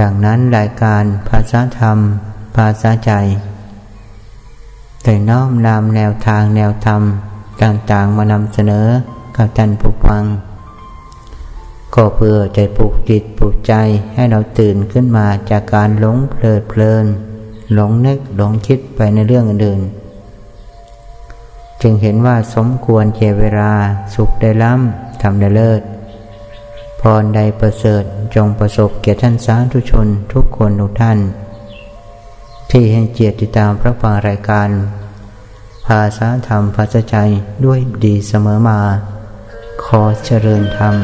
[0.00, 1.98] ดังนั้นรายการภาษาธรรม
[2.56, 3.12] ภาษาใจ
[5.04, 7.02] ได้น้อมนำแนวทางแนวธรรม
[7.62, 8.86] ต่างๆมานำเสนอ
[9.36, 10.24] กับท่านผู้ฟัง
[11.94, 13.74] ก็เพื่อจะปลุกจิตปลุกใจ
[14.14, 17.06] ให้เราตื่นขึ้นมาจากการหลงเพลิดเพลิน
[17.74, 19.80] หลงนึกหลงคิดไปในเรื่องอื่น
[21.82, 23.72] จึงเห็นว่าสมควรเจเวลา
[24.14, 25.82] สุขได้ล้ำทำได้เลิศ
[27.00, 28.02] พรใดประเสริฐ
[28.34, 31.18] จงประสบเกียรติท่านสาธุชนทุกคนทุกท่าน
[32.70, 34.68] ที่ให้เกียรติตามพระฟังรายการ
[35.86, 37.16] ภาษาธรรมภาษาใจ
[37.64, 38.80] ด้วยดีเสมอมา
[39.84, 40.94] ขอเจริญธรรม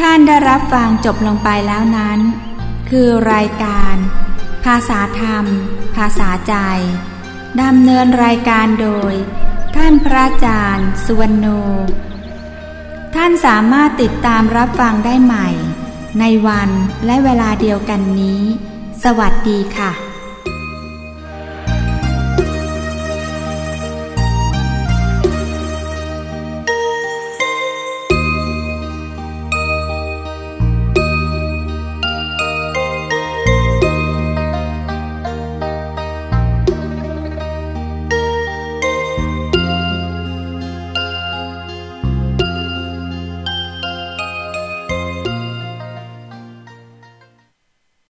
[0.00, 2.18] ท่านได้รับฟังจบลงไปแล้วนั้น
[2.90, 3.94] คือรายการ
[4.64, 5.44] ภาษาธรรม
[5.96, 6.54] ภาษาใจ
[7.62, 9.14] ดำเนินรายการโดย
[9.76, 11.46] ท่านพระอาจารย์ สุวรรณโน
[13.14, 15.48] ท่านสามารถติดตามรับฟังได้ใหม่
[16.20, 16.70] ในวัน
[17.06, 18.42] และเวลาเดียวกันนี้
[19.04, 20.09] สวัสดีค่ะ